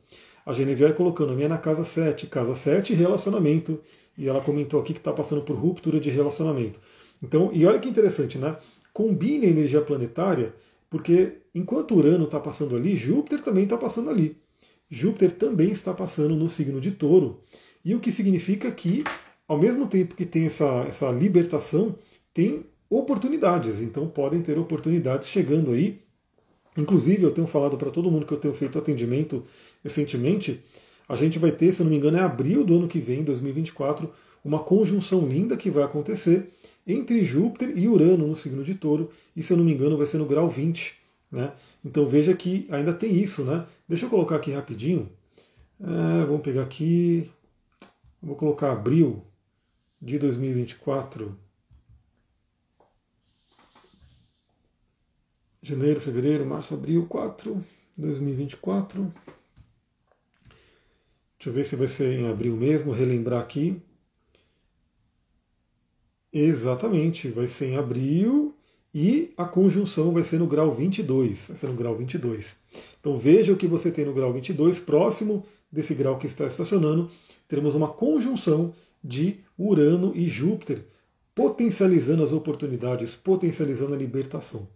[0.45, 3.79] a Genevieve colocando a minha na casa 7, casa 7 relacionamento,
[4.17, 6.79] e ela comentou aqui que está passando por ruptura de relacionamento.
[7.23, 8.57] Então, e olha que interessante, né?
[8.93, 10.53] Combine a energia planetária,
[10.89, 14.37] porque enquanto Urano está passando ali, Júpiter também está passando ali.
[14.89, 17.39] Júpiter também está passando no signo de touro.
[17.83, 19.03] E o que significa que,
[19.47, 21.95] ao mesmo tempo que tem essa, essa libertação,
[22.33, 23.79] tem oportunidades.
[23.81, 26.00] Então podem ter oportunidades chegando aí
[26.77, 29.43] Inclusive, eu tenho falado para todo mundo que eu tenho feito atendimento
[29.83, 30.61] recentemente,
[31.07, 33.23] a gente vai ter, se eu não me engano, é abril do ano que vem,
[33.23, 34.09] 2024,
[34.43, 36.49] uma conjunção linda que vai acontecer
[36.87, 40.07] entre Júpiter e Urano no signo de Touro, e se eu não me engano, vai
[40.07, 40.95] ser no grau 20.
[41.31, 41.51] Né?
[41.83, 43.65] Então veja que ainda tem isso, né?
[43.87, 45.09] Deixa eu colocar aqui rapidinho.
[45.79, 47.29] É, vamos pegar aqui.
[48.21, 49.23] Vou colocar abril
[50.01, 51.37] de 2024.
[55.61, 57.63] Janeiro, fevereiro, março, abril, 4,
[57.97, 59.13] 2024.
[61.37, 63.81] Deixa eu ver se vai ser em abril mesmo, relembrar aqui.
[66.31, 68.55] Exatamente, vai ser em abril
[68.93, 72.55] e a conjunção vai ser no grau 22, vai ser no grau 22.
[72.99, 77.09] Então veja o que você tem no grau 22, próximo desse grau que está estacionando,
[77.47, 80.85] teremos uma conjunção de Urano e Júpiter,
[81.33, 84.67] potencializando as oportunidades, potencializando a libertação.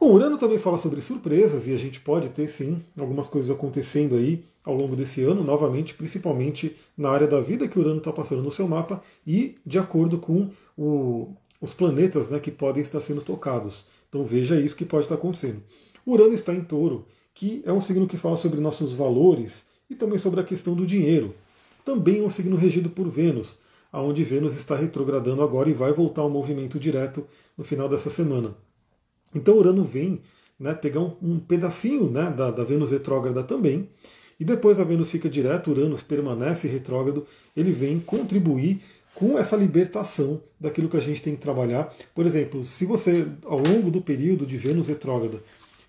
[0.00, 4.14] Bom, Urano também fala sobre surpresas e a gente pode ter sim algumas coisas acontecendo
[4.16, 8.42] aí ao longo desse ano, novamente, principalmente na área da vida que Urano está passando
[8.42, 13.20] no seu mapa e de acordo com o, os planetas né, que podem estar sendo
[13.20, 13.84] tocados.
[14.08, 15.62] Então veja isso que pode estar acontecendo.
[16.06, 20.16] Urano está em touro, que é um signo que fala sobre nossos valores e também
[20.16, 21.34] sobre a questão do dinheiro.
[21.84, 23.58] Também é um signo regido por Vênus.
[23.92, 28.56] aonde Vênus está retrogradando agora e vai voltar ao movimento direto no final dessa semana.
[29.34, 30.20] Então Urano vem
[30.58, 33.88] né, pegar um, um pedacinho né, da, da Vênus retrógrada também,
[34.38, 38.80] e depois a Vênus fica direto, Urano permanece retrógrado, ele vem contribuir
[39.14, 41.94] com essa libertação daquilo que a gente tem que trabalhar.
[42.14, 45.42] Por exemplo, se você, ao longo do período de Vênus retrógrada,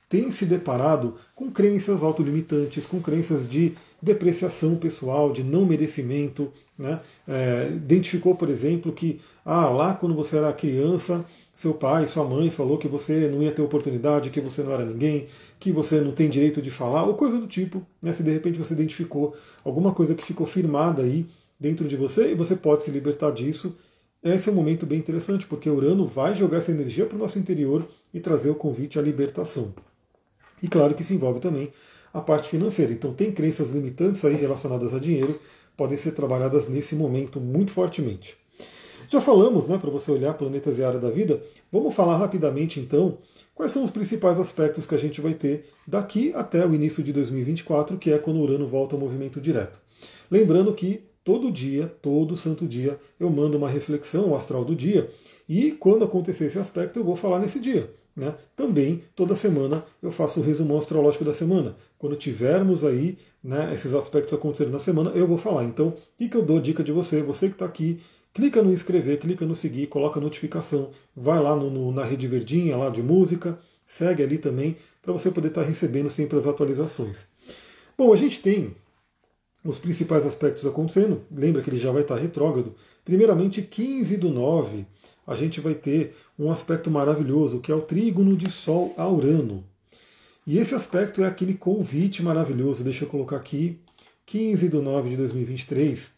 [0.10, 6.51] tem se deparado com crenças autolimitantes, com crenças de depreciação pessoal, de não merecimento.
[6.82, 7.00] Né?
[7.28, 12.50] É, identificou, por exemplo, que ah, lá quando você era criança, seu pai, sua mãe
[12.50, 15.28] falou que você não ia ter oportunidade, que você não era ninguém,
[15.60, 17.86] que você não tem direito de falar, ou coisa do tipo.
[18.02, 18.12] Né?
[18.12, 21.26] Se de repente você identificou alguma coisa que ficou firmada aí
[21.60, 23.76] dentro de você e você pode se libertar disso,
[24.24, 27.38] esse é um momento bem interessante, porque Urano vai jogar essa energia para o nosso
[27.38, 29.74] interior e trazer o convite à libertação.
[30.62, 31.72] E claro que isso envolve também
[32.13, 32.91] a parte financeira.
[32.91, 35.39] Então, tem crenças limitantes aí relacionadas a dinheiro,
[35.82, 38.38] podem ser trabalhadas nesse momento muito fortemente.
[39.10, 41.41] Já falamos, né, para você olhar planetas e área da vida,
[41.72, 43.17] vamos falar rapidamente então
[43.56, 47.12] quais são os principais aspectos que a gente vai ter daqui até o início de
[47.12, 49.80] 2024, que é quando o Urano volta ao movimento direto.
[50.30, 55.10] Lembrando que todo dia, todo santo dia, eu mando uma reflexão astral do dia
[55.50, 57.91] e quando acontecer esse aspecto eu vou falar nesse dia.
[58.15, 58.34] Né?
[58.56, 61.76] Também, toda semana, eu faço o resumo astrológico da semana.
[61.97, 65.63] Quando tivermos aí né, esses aspectos acontecendo na semana, eu vou falar.
[65.63, 67.21] Então, o que, que eu dou dica de você?
[67.21, 68.02] Você que está aqui,
[68.34, 72.28] clica no inscrever, clica no seguir, coloca a notificação, vai lá no, no, na rede
[72.28, 76.45] verdinha lá de música, segue ali também, para você poder estar tá recebendo sempre as
[76.45, 77.19] atualizações.
[77.97, 78.76] Bom, a gente tem
[79.63, 81.21] os principais aspectos acontecendo.
[81.32, 82.76] Lembra que ele já vai estar tá retrógrado.
[83.06, 84.86] Primeiramente, 15 do 9
[85.32, 89.63] a gente vai ter um aspecto maravilhoso, que é o trígono de Sol a Urano.
[90.46, 93.80] E esse aspecto é aquele convite maravilhoso, deixa eu colocar aqui,
[94.26, 96.12] 15 de 9 de 2023,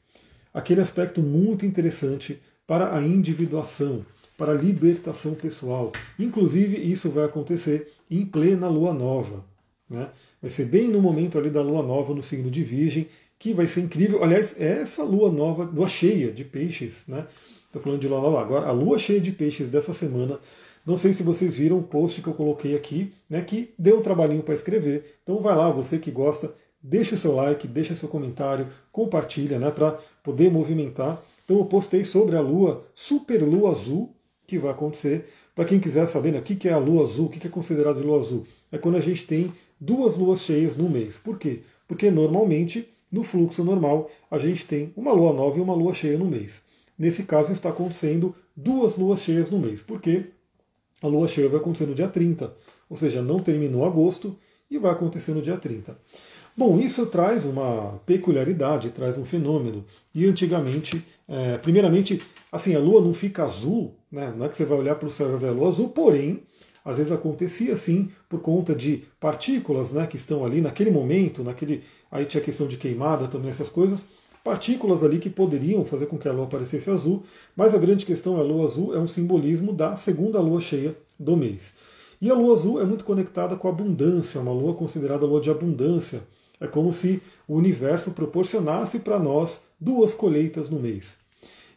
[0.54, 4.06] aquele aspecto muito interessante para a individuação,
[4.38, 5.92] para a libertação pessoal.
[6.18, 9.46] Inclusive, isso vai acontecer em plena lua nova.
[9.90, 10.10] Né?
[10.42, 13.68] Vai ser bem no momento ali da lua nova no signo de Virgem, que vai
[13.68, 14.24] ser incrível.
[14.24, 17.28] Aliás, é essa lua nova, lua cheia de peixes, né?
[17.74, 18.68] Estou falando de nova agora.
[18.68, 20.40] A lua cheia de peixes dessa semana.
[20.86, 24.02] Não sei se vocês viram o post que eu coloquei aqui, né, que deu um
[24.04, 25.18] trabalhinho para escrever.
[25.24, 29.72] Então vai lá, você que gosta, deixa o seu like, deixa seu comentário, compartilha, né,
[29.72, 31.20] para poder movimentar.
[31.44, 34.14] Então eu postei sobre a lua, super lua azul,
[34.46, 35.26] que vai acontecer.
[35.56, 38.06] Para quem quiser saber né, o que é a lua azul, o que é considerado
[38.06, 41.18] lua azul, é quando a gente tem duas luas cheias no mês.
[41.18, 41.62] Por quê?
[41.88, 46.20] Porque normalmente, no fluxo normal, a gente tem uma lua nova e uma lua cheia
[46.20, 46.62] no mês.
[46.98, 50.26] Nesse caso está acontecendo duas luas cheias no mês, porque
[51.02, 52.54] a lua cheia vai acontecer no dia 30,
[52.90, 54.38] ou seja, não terminou agosto
[54.70, 55.98] e vai acontecer no dia 30.
[56.56, 59.84] Bom, isso traz uma peculiaridade, traz um fenômeno.
[60.14, 64.32] E antigamente, é, primeiramente, assim, a lua não fica azul, né?
[64.38, 66.44] não é que você vai olhar para o céu e ver a lua azul, porém,
[66.86, 71.84] às vezes acontecia assim por conta de partículas né, que estão ali naquele momento, naquele.
[72.12, 74.06] Aí tinha questão de queimada também, essas coisas
[74.44, 77.24] partículas ali que poderiam fazer com que a Lua aparecesse azul,
[77.56, 80.96] mas a grande questão é a Lua azul é um simbolismo da segunda Lua cheia
[81.18, 81.74] do mês.
[82.22, 85.50] E a Lua azul é muito conectada com a abundância, uma Lua considerada Lua de
[85.50, 86.22] abundância.
[86.60, 91.18] É como se o universo proporcionasse para nós duas colheitas no mês.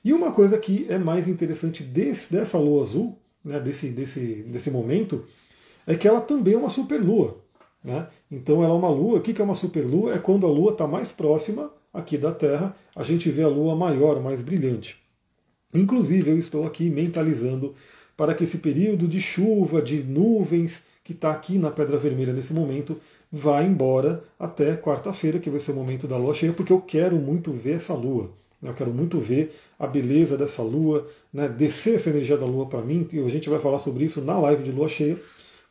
[0.05, 4.71] E uma coisa que é mais interessante desse, dessa Lua azul, né, desse, desse, desse
[4.71, 5.25] momento,
[5.87, 7.39] é que ela também é uma superlua.
[7.83, 8.09] Né?
[8.31, 9.19] Então ela é uma lua.
[9.19, 10.15] O que é uma superlua?
[10.15, 13.75] É quando a lua está mais próxima aqui da Terra, a gente vê a Lua
[13.75, 14.97] maior, mais brilhante.
[15.75, 17.75] Inclusive, eu estou aqui mentalizando
[18.17, 22.53] para que esse período de chuva, de nuvens, que está aqui na Pedra Vermelha nesse
[22.53, 23.01] momento,
[23.33, 27.17] vá embora até quarta-feira, que vai ser o momento da lua cheia, porque eu quero
[27.17, 28.31] muito ver essa lua.
[28.63, 32.83] Eu quero muito ver a beleza dessa lua, né, descer essa energia da lua para
[32.83, 35.17] mim, e a gente vai falar sobre isso na live de lua cheia.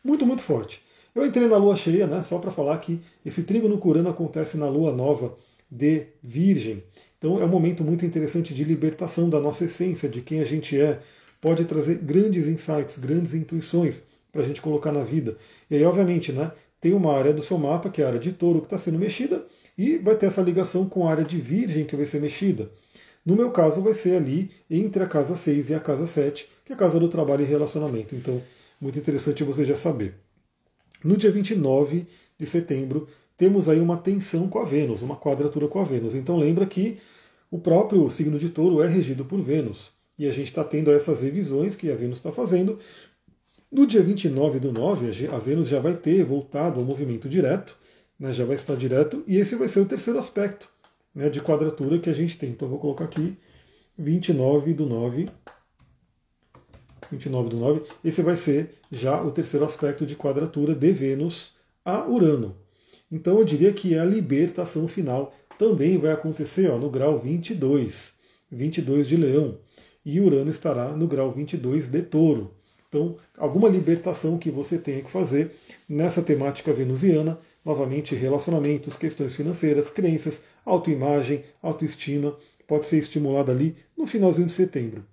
[0.03, 0.81] Muito, muito forte.
[1.13, 4.69] Eu entrei na lua cheia, né, só para falar que esse trígono curano acontece na
[4.69, 5.35] lua nova
[5.75, 6.83] de Virgem.
[7.17, 10.79] Então é um momento muito interessante de libertação da nossa essência, de quem a gente
[10.79, 10.99] é.
[11.41, 15.37] Pode trazer grandes insights, grandes intuições para a gente colocar na vida.
[15.69, 18.31] E aí, obviamente, né, tem uma área do seu mapa, que é a área de
[18.31, 19.45] touro, que está sendo mexida,
[19.77, 22.69] e vai ter essa ligação com a área de Virgem, que vai ser mexida.
[23.25, 26.71] No meu caso, vai ser ali entre a casa 6 e a casa 7, que
[26.71, 28.15] é a casa do trabalho e relacionamento.
[28.15, 28.41] Então,
[28.79, 30.15] muito interessante você já saber.
[31.03, 32.05] No dia 29
[32.37, 33.07] de setembro,
[33.37, 36.15] temos aí uma tensão com a Vênus, uma quadratura com a Vênus.
[36.15, 36.97] Então lembra que
[37.51, 39.91] o próprio signo de touro é regido por Vênus.
[40.17, 42.79] E a gente está tendo essas revisões que a Vênus está fazendo.
[43.71, 47.75] No dia 29 do 9, a Vênus já vai ter voltado ao movimento direto,
[48.17, 50.69] né, já vai estar direto, e esse vai ser o terceiro aspecto
[51.13, 52.51] né, de quadratura que a gente tem.
[52.51, 53.37] Então vou colocar aqui
[53.97, 55.27] 29 do 9.
[57.11, 57.81] 29 do 9.
[58.03, 62.64] Esse vai ser já o terceiro aspecto de quadratura de Vênus a Urano.
[63.11, 68.13] Então eu diria que a libertação final também vai acontecer ó, no grau 22,
[68.51, 69.57] 22 de Leão.
[70.05, 72.51] E Urano estará no grau 22 de Touro.
[72.87, 75.51] Então, alguma libertação que você tenha que fazer
[75.89, 82.37] nessa temática venusiana, novamente relacionamentos, questões financeiras, crenças, autoimagem, autoestima,
[82.67, 85.03] pode ser estimulada ali no finalzinho de setembro.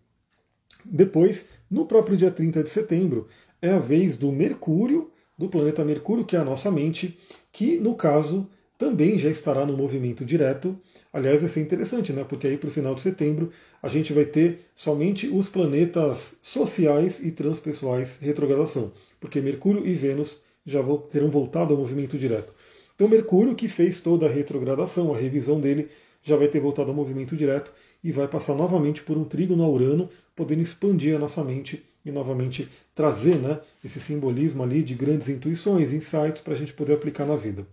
[0.85, 3.27] Depois, no próprio dia 30 de setembro,
[3.61, 7.19] é a vez do Mercúrio, do planeta Mercúrio, que é a nossa mente,
[7.53, 10.77] que no caso também já estará no movimento direto.
[11.13, 12.25] Aliás, vai ser interessante, né?
[12.25, 17.21] Porque aí para o final de setembro a gente vai ter somente os planetas sociais
[17.21, 22.53] e transpessoais retrogradação, porque Mercúrio e Vênus já terão voltado ao movimento direto.
[22.95, 25.89] Então, Mercúrio, que fez toda a retrogradação, a revisão dele,
[26.23, 29.69] já vai ter voltado ao movimento direto e vai passar novamente por um trígono a
[29.69, 35.29] Urano, podendo expandir a nossa mente e novamente trazer né, esse simbolismo ali de grandes
[35.29, 37.67] intuições, insights para a gente poder aplicar na vida.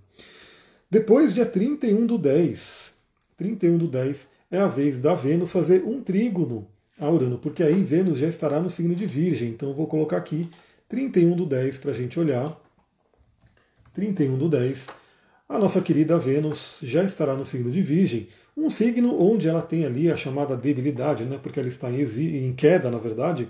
[0.89, 2.93] Depois, dia 31 do 10,
[3.37, 6.67] 31 do 10 é a vez da Vênus fazer um trígono
[6.99, 9.49] a Urano, porque aí Vênus já estará no signo de Virgem.
[9.49, 10.49] Então vou colocar aqui
[10.87, 12.59] 31 do 10 para a gente olhar.
[13.93, 14.87] 31 do 10.
[15.47, 19.85] A nossa querida Vênus já estará no signo de Virgem, um signo onde ela tem
[19.85, 23.47] ali a chamada debilidade, né, porque ela está em, em queda, na verdade.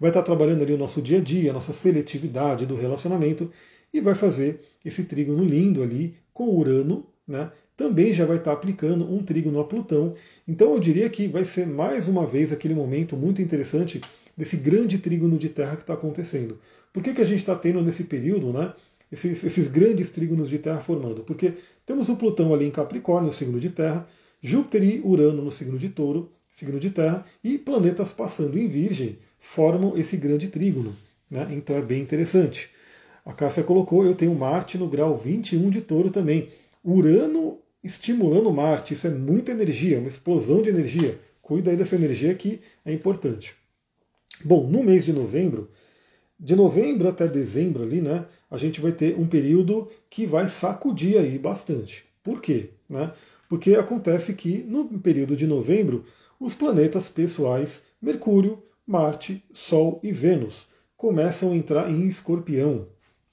[0.00, 3.50] Vai estar trabalhando ali o nosso dia a dia, a nossa seletividade do relacionamento
[3.92, 9.10] e vai fazer esse trígono lindo ali com Urano, né, também já vai estar aplicando
[9.12, 10.14] um trígono a Plutão.
[10.48, 14.00] Então eu diria que vai ser mais uma vez aquele momento muito interessante
[14.36, 16.58] desse grande trígono de Terra que está acontecendo.
[16.92, 18.72] Por que, que a gente está tendo nesse período né,
[19.12, 21.22] esses, esses grandes trígonos de Terra formando?
[21.22, 24.06] Porque temos o Plutão ali em Capricórnio, signo de Terra,
[24.42, 29.18] Júpiter e Urano no signo de Touro, signo de Terra, e planetas passando em Virgem
[29.40, 30.94] formam esse grande trígono.
[31.30, 31.48] Né?
[31.50, 32.70] Então é bem interessante.
[33.24, 36.48] A Cássia colocou, eu tenho Marte no grau 21 de Touro também.
[36.84, 38.94] Urano estimulando Marte.
[38.94, 41.18] Isso é muita energia, uma explosão de energia.
[41.42, 43.54] Cuida aí dessa energia que é importante.
[44.44, 45.68] Bom, no mês de novembro,
[46.38, 51.18] de novembro até dezembro ali, né, a gente vai ter um período que vai sacudir
[51.18, 52.04] aí bastante.
[52.22, 52.70] Por quê?
[52.88, 53.12] Né?
[53.48, 56.04] Porque acontece que no período de novembro,
[56.38, 62.86] os planetas pessoais, Mercúrio, Marte, Sol e Vênus, começam a entrar em escorpião.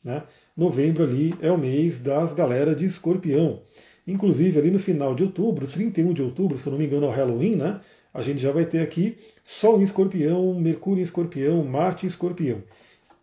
[0.04, 0.22] Né?
[0.56, 3.58] Novembro ali é o mês das galera de escorpião.
[4.06, 7.10] Inclusive, ali no final de outubro, 31 de outubro, se eu não me engano, é
[7.10, 7.82] o Halloween, né?
[8.14, 12.62] A gente já vai ter aqui Sol em escorpião, Mercúrio em escorpião, Marte em escorpião.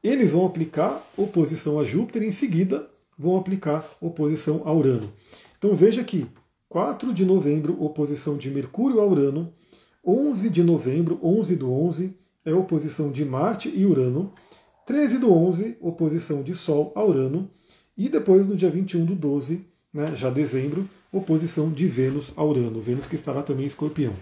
[0.03, 2.85] Eles vão aplicar oposição a Júpiter e em seguida
[3.17, 5.13] vão aplicar oposição a Urano.
[5.57, 6.27] Então veja que
[6.69, 9.53] 4 de novembro, oposição de Mercúrio a Urano,
[10.05, 14.33] 11 de novembro, 11 do 11, é oposição de Marte e Urano,
[14.87, 17.51] 13 do 11, oposição de Sol a Urano,
[17.97, 22.81] e depois no dia 21 do 12, né, já dezembro, oposição de Vênus a Urano,
[22.81, 24.13] Vênus que estará também em escorpião.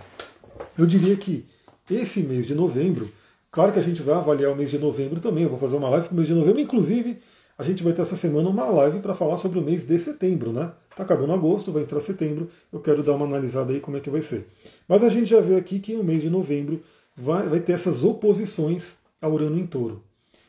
[0.78, 1.44] Eu diria que
[1.90, 3.11] esse mês de novembro,
[3.50, 5.88] claro que a gente vai avaliar o mês de novembro também, eu vou fazer uma
[5.88, 7.18] live para o mês de novembro, inclusive
[7.58, 10.52] a gente vai ter essa semana uma live para falar sobre o mês de setembro,
[10.52, 10.72] né?
[10.96, 14.11] Tá acabando agosto, vai entrar setembro, eu quero dar uma analisada aí como é que
[14.11, 14.48] vai ser.
[14.88, 16.82] Mas a gente já vê aqui que o mês de novembro
[17.16, 20.03] vai, vai ter essas oposições a Urano em touro.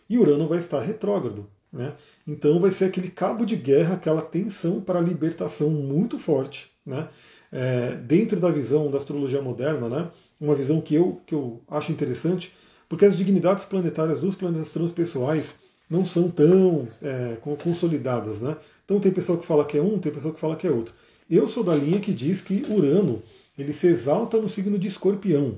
[0.10, 1.48] E Urano vai estar retrógrado.
[1.72, 1.94] Né?
[2.28, 6.72] Então vai ser aquele cabo de guerra, aquela tensão para a libertação muito forte.
[6.86, 7.08] Né?
[7.52, 10.12] É, dentro da visão da astrologia moderna, né?
[10.40, 12.54] uma visão que eu, que eu acho interessante,
[12.88, 15.56] porque as dignidades planetárias dos planetas transpessoais
[15.90, 18.40] não são tão é, consolidadas.
[18.42, 18.56] Né?
[18.86, 20.94] Então tem pessoa que fala que é um, tem pessoa que fala que é outro.
[21.30, 23.22] Eu sou da linha que diz que Urano
[23.58, 25.58] ele se exalta no signo de escorpião.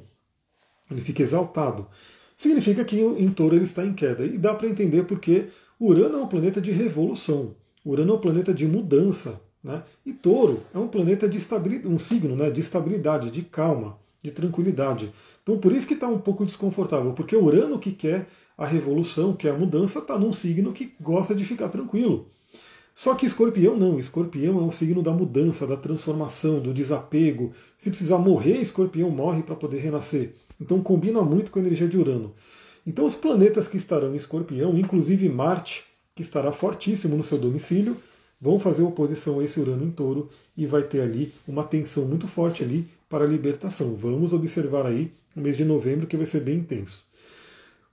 [0.89, 1.88] Ele fica exaltado.
[2.36, 4.26] Significa que em touro ele está em queda.
[4.26, 5.48] E dá para entender porque
[5.80, 7.56] Urano é um planeta de revolução.
[7.86, 9.41] Urano é um planeta de mudança.
[9.65, 9.82] Né?
[10.06, 14.30] E Touro é um planeta de estabilidade, um signo né, de estabilidade, de calma, de
[14.30, 15.12] tranquilidade.
[15.41, 19.50] Então por isso que está um pouco desconfortável, porque Urano que quer a revolução, quer
[19.50, 22.27] a mudança, está num signo que gosta de ficar tranquilo.
[22.94, 27.52] Só que escorpião não, escorpião é um signo da mudança, da transformação, do desapego.
[27.77, 30.36] Se precisar morrer, escorpião morre para poder renascer.
[30.60, 32.33] Então combina muito com a energia de Urano.
[32.87, 35.83] Então, os planetas que estarão em escorpião, inclusive Marte,
[36.13, 37.97] que estará fortíssimo no seu domicílio,
[38.39, 42.27] vão fazer oposição a esse Urano em touro e vai ter ali uma tensão muito
[42.27, 43.95] forte ali para a libertação.
[43.95, 47.03] Vamos observar aí o mês de novembro que vai ser bem intenso.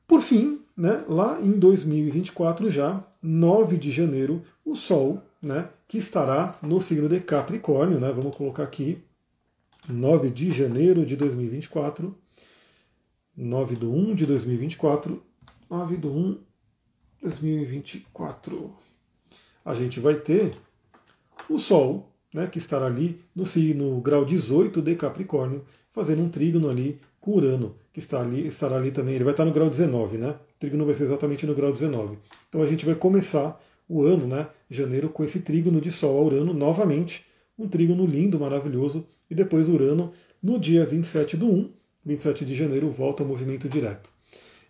[0.06, 6.54] Por fim, né, lá em 2024 já, 9 de janeiro, o Sol, né, que estará
[6.62, 8.98] no signo de Capricórnio, né, vamos colocar aqui,
[9.88, 12.14] 9 de janeiro de 2024.
[13.36, 15.22] 9 do 1 de 2024.
[15.70, 16.38] 9 do 1 de
[17.22, 18.70] 2024.
[19.64, 20.52] A gente vai ter
[21.48, 26.68] o Sol, né, que estará ali no signo grau 18 de Capricórnio, fazendo um trígono
[26.68, 29.14] ali com Urano, que está ali, estará ali também.
[29.14, 30.30] Ele vai estar no grau 19, né?
[30.30, 32.18] O trígono vai ser exatamente no grau 19.
[32.48, 36.22] Então a gente vai começar o ano, né, janeiro, com esse trígono de Sol a
[36.22, 37.26] Urano novamente,
[37.58, 40.12] um trígono lindo, maravilhoso, e depois Urano,
[40.42, 41.70] no dia 27 do 1,
[42.04, 44.10] 27 de janeiro, volta ao movimento direto.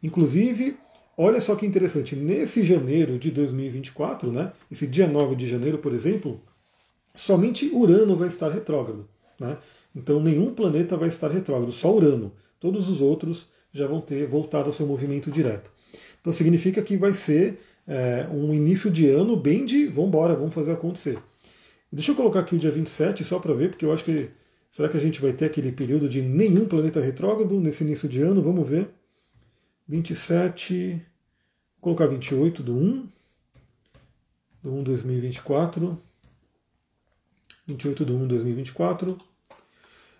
[0.02, 0.76] Inclusive,
[1.16, 5.92] olha só que interessante, nesse janeiro de 2024, né, esse dia 9 de janeiro, por
[5.94, 6.40] exemplo,
[7.14, 9.08] somente Urano vai estar retrógrado.
[9.38, 9.56] Né?
[9.94, 12.32] Então nenhum planeta vai estar retrógrado, só Urano.
[12.58, 15.70] Todos os outros já vão ter voltado ao seu movimento direto.
[16.20, 20.54] Então significa que vai ser é, um início de ano bem de vamos embora, vamos
[20.54, 21.18] fazer acontecer.
[21.90, 24.30] Deixa eu colocar aqui o dia 27 só para ver, porque eu acho que
[24.72, 28.22] será que a gente vai ter aquele período de nenhum planeta retrógrado nesse início de
[28.22, 28.42] ano?
[28.42, 28.88] Vamos ver.
[29.86, 30.94] 27,
[31.74, 33.08] vou colocar 28 do 1,
[34.62, 36.00] do 1 2024.
[37.66, 39.18] 28 de 1 de 2024.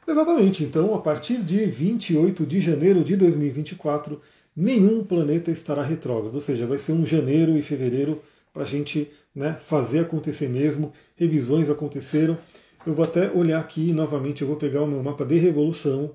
[0.07, 4.21] Exatamente, então a partir de 28 de janeiro de 2024,
[4.55, 8.23] nenhum planeta estará retrógrado, ou seja, vai ser um janeiro e fevereiro
[8.53, 10.93] para a gente né, fazer acontecer mesmo.
[11.17, 12.37] Revisões aconteceram.
[12.87, 16.11] Eu vou até olhar aqui novamente, eu vou pegar o meu mapa de revolução.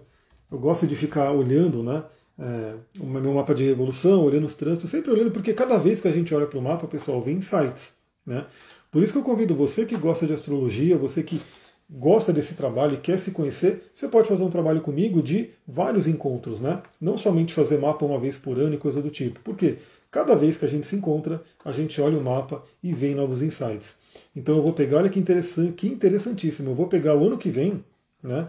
[0.51, 2.03] Eu gosto de ficar olhando né,
[2.37, 6.07] é, o meu mapa de revolução, olhando os trânsitos, sempre olhando, porque cada vez que
[6.07, 7.93] a gente olha para o mapa, pessoal, vem insights.
[8.25, 8.45] Né?
[8.91, 11.41] Por isso que eu convido você que gosta de astrologia, você que
[11.89, 16.05] gosta desse trabalho e quer se conhecer, você pode fazer um trabalho comigo de vários
[16.05, 16.81] encontros, né?
[16.99, 19.39] Não somente fazer mapa uma vez por ano e coisa do tipo.
[19.39, 19.77] Por quê?
[20.11, 23.41] Cada vez que a gente se encontra, a gente olha o mapa e vem novos
[23.41, 23.95] insights.
[24.35, 26.71] Então eu vou pegar, olha que interessante, que interessantíssimo.
[26.71, 27.83] Eu vou pegar o ano que vem,
[28.23, 28.47] né?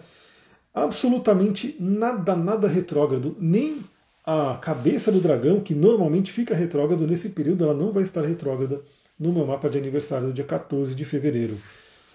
[0.75, 3.79] Absolutamente nada, nada retrógrado, nem
[4.25, 8.81] a cabeça do dragão, que normalmente fica retrógrado nesse período, ela não vai estar retrógrada
[9.19, 11.57] no meu mapa de aniversário do dia 14 de fevereiro.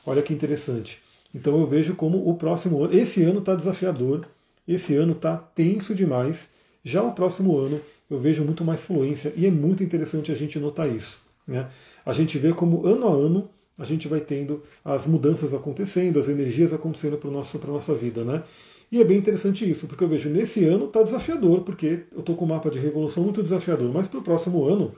[0.06, 1.02] Olha que interessante.
[1.34, 4.28] Então eu vejo como o próximo ano, esse ano está desafiador,
[4.68, 6.50] esse ano está tenso demais.
[6.84, 10.60] Já o próximo ano eu vejo muito mais fluência e é muito interessante a gente
[10.60, 11.23] notar isso.
[11.48, 11.68] Né?
[12.06, 16.28] A gente vê como ano a ano a gente vai tendo as mudanças acontecendo, as
[16.28, 18.24] energias acontecendo para a nossa vida.
[18.24, 18.44] Né?
[18.92, 22.36] E é bem interessante isso, porque eu vejo nesse ano está desafiador, porque eu estou
[22.36, 24.94] com um mapa de revolução muito desafiador, mas para o próximo ano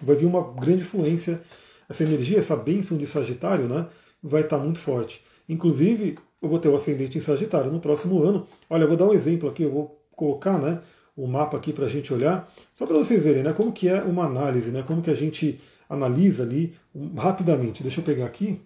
[0.00, 1.40] vai vir uma grande influência,
[1.88, 3.86] essa energia, essa bênção de Sagitário, né,
[4.22, 5.22] vai estar muito forte.
[5.48, 8.46] Inclusive, eu vou ter o ascendente em Sagitário no próximo ano.
[8.68, 10.80] Olha, eu vou dar um exemplo aqui, eu vou colocar né,
[11.16, 14.02] o mapa aqui para a gente olhar, só para vocês verem né, como que é
[14.02, 17.82] uma análise, né, como que a gente analisa ali um, rapidamente.
[17.82, 18.60] Deixa eu pegar aqui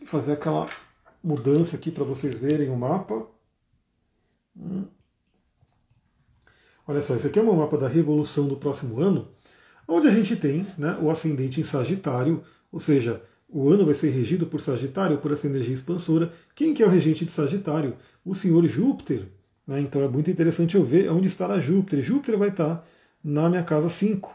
[0.00, 0.68] e fazer aquela
[1.22, 3.26] mudança aqui para vocês verem o mapa.
[4.56, 4.84] Hum.
[6.86, 9.28] Olha só, esse aqui é um mapa da revolução do próximo ano
[9.86, 14.10] onde a gente tem né, o ascendente em Sagitário, ou seja, o ano vai ser
[14.10, 16.32] regido por Sagitário, por essa energia expansora.
[16.54, 17.96] Quem que é o regente de Sagitário?
[18.24, 19.26] O senhor Júpiter.
[19.66, 19.80] Né?
[19.80, 22.02] Então é muito interessante eu ver onde estará Júpiter.
[22.02, 22.86] Júpiter vai estar
[23.22, 24.34] na minha casa 5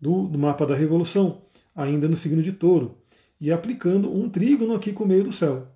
[0.00, 1.42] do, do mapa da Revolução,
[1.74, 2.96] ainda no signo de Touro,
[3.40, 5.68] e aplicando um trígono aqui com o meio do céu.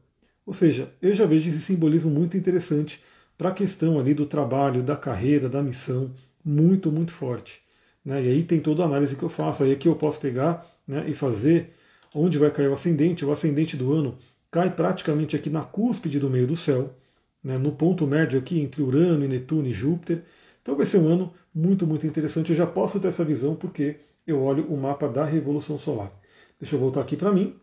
[0.45, 3.03] Ou seja, eu já vejo esse simbolismo muito interessante
[3.37, 6.11] para a questão ali do trabalho, da carreira, da missão,
[6.45, 7.61] muito, muito forte.
[8.05, 8.25] Né?
[8.25, 9.63] E aí tem toda a análise que eu faço.
[9.63, 11.71] Aí aqui eu posso pegar né, e fazer
[12.15, 13.25] onde vai cair o ascendente.
[13.25, 14.19] O ascendente do ano
[14.51, 16.95] cai praticamente aqui na cúspide do meio do céu,
[17.43, 20.23] né, no ponto médio aqui entre Urano, e Netuno e Júpiter.
[20.63, 22.51] Então vai ser um ano muito, muito interessante.
[22.51, 26.13] Eu já posso ter essa visão porque eu olho o mapa da Revolução Solar.
[26.61, 27.55] Deixa eu voltar aqui para mim.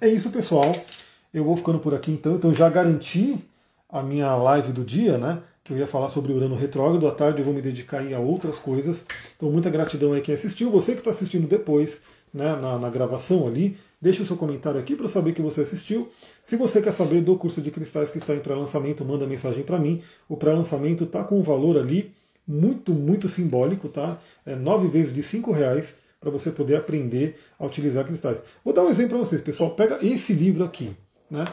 [0.00, 0.72] É isso, pessoal.
[1.32, 2.34] Eu vou ficando por aqui então.
[2.34, 3.38] Então já garanti
[3.88, 5.42] a minha live do dia, né?
[5.64, 7.06] que eu ia falar sobre Urano retrógrado.
[7.06, 9.04] À tarde eu vou me dedicar a outras coisas.
[9.36, 10.70] Então, muita gratidão aí quem assistiu.
[10.70, 12.00] Você que está assistindo depois,
[12.32, 15.60] né, na, na gravação ali, deixe o seu comentário aqui para eu saber que você
[15.60, 16.10] assistiu.
[16.44, 19.78] Se você quer saber do curso de cristais que está em pré-lançamento, manda mensagem para
[19.78, 20.02] mim.
[20.28, 22.12] O pré-lançamento está com um valor ali
[22.46, 24.18] muito, muito simbólico, tá?
[24.44, 28.42] É nove vezes de cinco reais para você poder aprender a utilizar cristais.
[28.64, 29.70] Vou dar um exemplo para vocês, pessoal.
[29.70, 30.90] Pega esse livro aqui,
[31.30, 31.44] né?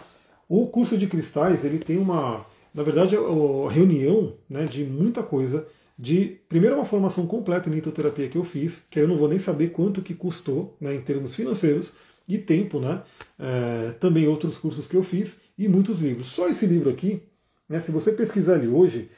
[0.47, 5.23] O curso de cristais ele tem uma na verdade, é a reunião né, de muita
[5.23, 5.65] coisa,
[5.97, 9.39] de primeiro uma formação completa em litoterapia que eu fiz, que eu não vou nem
[9.39, 11.91] saber quanto que custou né, em termos financeiros
[12.29, 13.01] e tempo, né?
[13.39, 16.27] É, também outros cursos que eu fiz e muitos livros.
[16.27, 17.23] Só esse livro aqui,
[17.67, 19.09] né, se você pesquisar ele hoje,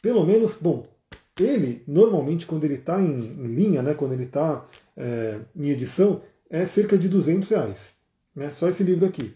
[0.00, 0.86] pelo menos, bom,
[1.38, 4.64] ele normalmente quando ele está em, em, linha, né, quando ele está
[4.96, 7.94] é, em edição, é cerca de 200 reais.
[8.34, 9.34] Né, só esse livro aqui.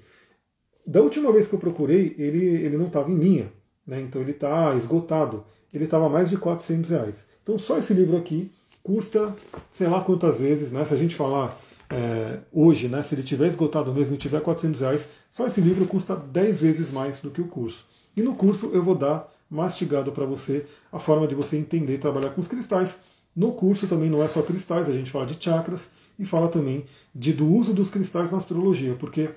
[0.87, 3.51] Da última vez que eu procurei, ele, ele não estava em linha,
[3.87, 4.01] né?
[4.01, 5.45] então ele está esgotado.
[5.73, 7.27] Ele estava mais de 400 reais.
[7.43, 9.35] Então só esse livro aqui custa,
[9.73, 10.85] sei lá quantas vezes, né?
[10.85, 11.59] se a gente falar
[11.95, 13.03] é, hoje, né?
[13.03, 16.91] se ele tiver esgotado mesmo e tiver 400 reais, só esse livro custa 10 vezes
[16.91, 17.87] mais do que o curso.
[18.17, 22.31] E no curso eu vou dar mastigado para você a forma de você entender trabalhar
[22.31, 22.99] com os cristais.
[23.35, 25.89] No curso também não é só cristais, a gente fala de chakras
[26.19, 26.85] e fala também
[27.15, 29.31] de, do uso dos cristais na astrologia, porque,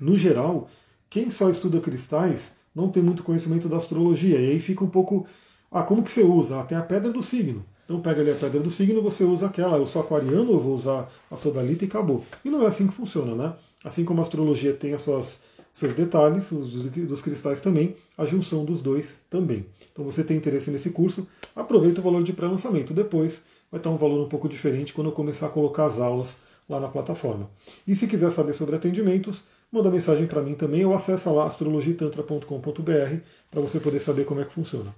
[0.00, 0.68] no geral,
[1.10, 5.26] quem só estuda cristais não tem muito conhecimento da astrologia, e aí fica um pouco.
[5.70, 6.60] Ah, como que você usa?
[6.60, 7.64] Ah, tem a pedra do signo.
[7.86, 10.74] Então pega ali a pedra do signo, você usa aquela, eu sou aquariano, eu vou
[10.74, 12.24] usar a sodalita e acabou.
[12.44, 13.54] E não é assim que funciona, né?
[13.84, 15.38] Assim como a astrologia tem as suas
[15.72, 19.66] seus detalhes, os dos cristais também, a junção dos dois também.
[19.92, 22.92] Então você tem interesse nesse curso, aproveita o valor de pré-lançamento.
[22.92, 26.38] Depois vai estar um valor um pouco diferente quando eu começar a colocar as aulas
[26.68, 27.48] lá na plataforma.
[27.86, 33.16] E se quiser saber sobre atendimentos, manda mensagem para mim também ou acessa lá astrologitantra.com.br
[33.50, 34.94] para você poder saber como é que funciona.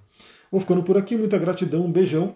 [0.51, 2.35] Vou ficando por aqui, muita gratidão, um beijão,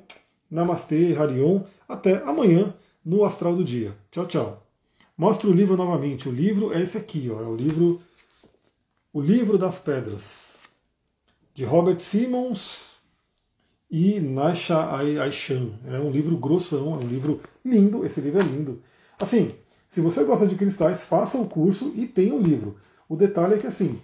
[0.53, 2.73] namastê, harion, até amanhã
[3.03, 3.93] no Astral do Dia.
[4.11, 4.63] Tchau, tchau.
[5.17, 6.29] Mostra o livro novamente.
[6.29, 8.01] O livro é esse aqui, ó, é o livro
[9.13, 10.53] o Livro das Pedras,
[11.53, 12.79] de Robert Simmons
[13.89, 15.69] e Nasha Aishan.
[15.85, 18.81] É um livro grossão, é um livro lindo, esse livro é lindo.
[19.19, 19.53] Assim,
[19.87, 22.75] se você gosta de cristais, faça o curso e tenha o livro.
[23.07, 24.01] O detalhe é que, assim,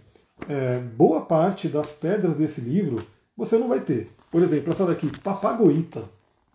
[0.47, 3.03] é, boa parte das pedras desse livro
[3.35, 4.11] você não vai ter.
[4.29, 6.03] Por exemplo, essa daqui, papagoita.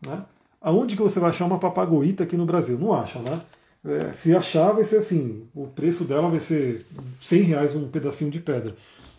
[0.06, 0.24] Né?
[0.60, 2.78] Aonde que você vai achar uma papagoita aqui no Brasil?
[2.78, 3.40] Não acha, né?
[3.86, 6.84] É, se achar, vai ser assim: o preço dela vai ser
[7.20, 8.74] 100 reais um pedacinho de pedra.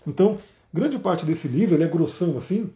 [0.08, 0.38] Então,
[0.74, 2.70] grande parte desse livro ele é grossão assim,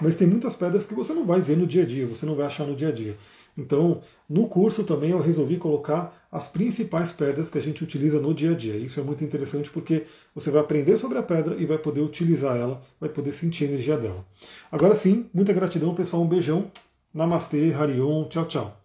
[0.00, 2.34] mas tem muitas pedras que você não vai ver no dia a dia, você não
[2.34, 3.16] vai achar no dia a dia.
[3.56, 8.32] Então, no curso também eu resolvi colocar as principais pedras que a gente utiliza no
[8.32, 8.74] dia a dia.
[8.76, 12.56] Isso é muito interessante porque você vai aprender sobre a pedra e vai poder utilizar
[12.56, 14.24] ela, vai poder sentir a energia dela.
[14.70, 16.22] Agora sim, muita gratidão, pessoal.
[16.22, 16.70] Um beijão.
[17.14, 18.28] Namastê, Harion.
[18.28, 18.81] Tchau, tchau.